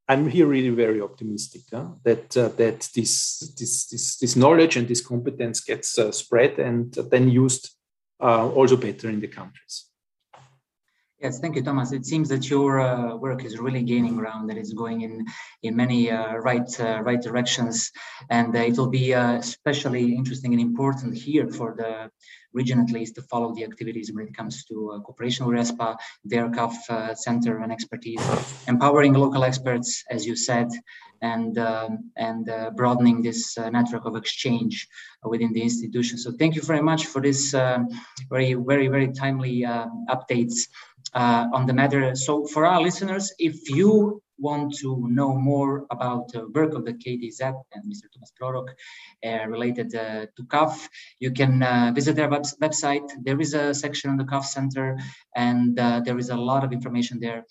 I'm 0.10 0.30
here 0.30 0.48
really 0.48 0.70
very 0.70 1.02
optimistic 1.02 1.64
huh? 1.72 1.88
that 2.04 2.38
uh, 2.38 2.50
that 2.50 2.89
this, 2.95 3.39
this 3.58 3.88
this 3.88 4.18
this 4.18 4.36
knowledge 4.36 4.78
and 4.78 4.88
this 4.88 5.06
competence 5.06 5.60
gets 5.60 5.98
uh, 5.98 6.12
spread 6.12 6.60
and 6.60 6.93
then 7.12 7.30
used 7.30 7.72
uh, 8.22 8.49
also 8.49 8.78
better 8.78 9.09
in 9.09 9.20
the 9.20 9.28
countries. 9.28 9.86
Yes, 11.20 11.39
thank 11.39 11.55
you, 11.55 11.63
Thomas. 11.63 11.91
It 11.91 12.05
seems 12.05 12.30
that 12.30 12.47
your 12.47 12.80
uh, 12.80 13.15
work 13.15 13.43
is 13.43 13.57
really 13.57 13.82
gaining 13.82 14.18
ground, 14.18 14.51
that 14.51 14.57
it's 14.57 14.74
going 14.74 15.01
in 15.01 15.26
in 15.63 15.76
many 15.76 16.11
uh, 16.11 16.36
right 16.36 16.70
uh, 16.80 17.01
right 17.01 17.20
directions, 17.20 17.91
and 18.30 18.55
it 18.55 18.78
will 18.78 18.89
be 18.89 19.13
especially 19.13 20.13
interesting 20.13 20.53
and 20.53 20.61
important 20.61 21.18
here 21.18 21.47
for 21.47 21.74
the 21.76 22.11
region 22.60 22.78
at 22.86 22.91
least 22.97 23.14
to 23.16 23.22
follow 23.32 23.49
the 23.58 23.64
activities 23.70 24.08
when 24.14 24.26
it 24.28 24.36
comes 24.39 24.55
to 24.70 24.76
uh, 24.91 24.99
cooperation 25.05 25.45
with 25.45 25.55
RESPA, 25.60 25.89
their 26.32 26.47
CAF 26.58 26.74
uh, 26.89 27.14
center 27.28 27.53
and 27.62 27.72
expertise, 27.72 28.24
empowering 28.74 29.14
local 29.14 29.43
experts, 29.43 29.89
as 30.16 30.22
you 30.28 30.36
said, 30.49 30.70
and 31.22 31.58
um, 31.58 32.12
and 32.28 32.43
uh, 32.49 32.70
broadening 32.80 33.18
this 33.22 33.58
uh, 33.58 33.70
network 33.78 34.05
of 34.05 34.16
exchange 34.16 34.88
within 35.34 35.51
the 35.53 35.64
institution. 35.70 36.18
So 36.18 36.32
thank 36.39 36.55
you 36.55 36.62
very 36.62 36.84
much 36.91 37.01
for 37.12 37.22
this 37.28 37.41
uh, 37.53 37.80
very 38.30 38.53
very 38.72 38.88
very 38.95 39.10
timely 39.24 39.55
uh, 39.66 39.88
updates 40.16 40.58
on 41.58 41.66
the 41.66 41.74
matter. 41.82 42.16
So 42.16 42.45
for 42.53 42.66
our 42.72 42.82
listeners, 42.88 43.26
if 43.39 43.70
you 43.70 44.22
want 44.38 44.75
to 44.77 45.07
know 45.09 45.35
more 45.35 45.85
about 45.91 46.31
the 46.31 46.47
work 46.49 46.73
of 46.73 46.85
the 46.85 46.93
KDZ 46.93 47.41
and 47.73 47.83
Mr. 47.85 48.05
Thomas 48.13 48.31
Prorok 48.39 48.69
uh, 49.25 49.47
related 49.47 49.95
uh, 49.95 50.25
to 50.35 50.43
CAF, 50.43 50.88
you 51.19 51.31
can 51.31 51.63
uh, 51.63 51.91
visit 51.93 52.15
their 52.15 52.29
web 52.29 52.43
website. 52.61 53.09
There 53.21 53.39
is 53.39 53.53
a 53.53 53.73
section 53.73 54.09
on 54.09 54.17
the 54.17 54.25
CAF 54.25 54.45
Center, 54.45 54.97
and 55.35 55.79
uh, 55.79 56.01
there 56.05 56.17
is 56.17 56.29
a 56.29 56.35
lot 56.35 56.63
of 56.63 56.71
information 56.71 57.19
there 57.19 57.45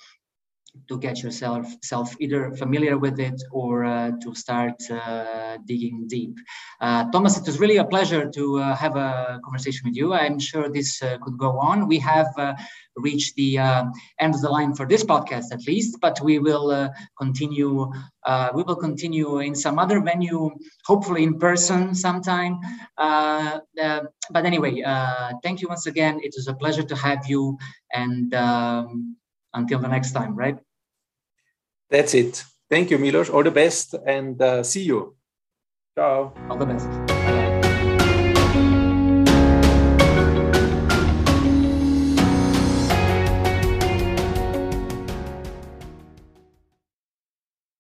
to 0.89 0.99
get 0.99 1.23
yourself 1.23 1.67
self 1.83 2.15
either 2.21 2.53
familiar 2.53 2.99
with 2.99 3.19
it 3.19 3.43
or 3.51 3.85
uh, 3.85 4.13
to 4.23 4.35
start 4.35 4.75
uh, 4.91 5.57
digging 5.65 6.07
deep. 6.07 6.37
Uh, 6.81 7.11
Thomas, 7.11 7.39
it 7.39 7.47
was 7.47 7.59
really 7.59 7.79
a 7.79 7.85
pleasure 7.85 8.31
to 8.31 8.59
uh, 8.59 8.77
have 8.77 8.97
a 8.97 9.41
conversation 9.45 9.83
with 9.87 9.97
you. 9.97 10.13
I'm 10.13 10.39
sure 10.39 10.69
this 10.69 11.03
uh, 11.03 11.19
could 11.23 11.39
go 11.39 11.59
on. 11.59 11.89
We 11.89 11.99
have 12.01 12.29
uh, 12.97 13.01
reached 13.01 13.35
the 13.37 13.59
end 13.59 14.35
of 14.35 14.41
the 14.41 14.49
line 14.49 14.75
for 14.75 14.87
this 14.87 15.05
podcast, 15.05 15.53
at 15.53 15.67
least, 15.67 15.99
but 16.01 16.21
we 16.23 16.39
will 16.39 16.91
continue. 17.19 17.91
we 18.55 18.63
will 18.63 18.77
continue 18.77 19.39
in 19.41 19.55
some 19.55 19.79
other 19.79 20.01
venue, 20.01 20.51
hopefully 20.85 21.23
in 21.23 21.39
person 21.39 21.95
sometime. 21.95 22.59
but 22.97 24.45
anyway, 24.45 24.83
thank 25.43 25.61
you 25.61 25.69
once 25.69 25.87
again. 25.87 26.21
It 26.23 26.33
was 26.37 26.49
a 26.49 26.55
pleasure 26.55 26.85
to 26.85 26.97
have 26.97 27.27
you, 27.27 27.59
and. 27.93 28.35
Um, 28.35 29.17
until 29.57 29.79
the 29.81 29.89
next 29.89 30.13
time, 30.13 30.37
right? 30.37 30.59
That's 31.91 32.15
it. 32.15 32.45
Thank 32.71 32.91
you, 32.91 32.99
Milos. 32.99 33.31
All 33.31 33.43
the 33.43 33.51
best 33.51 33.95
and 34.07 34.41
uh, 34.41 34.63
see 34.63 34.83
you. 34.83 35.17
Ciao. 35.97 36.33
All 36.49 36.57
the 36.57 36.67
best. 36.67 37.46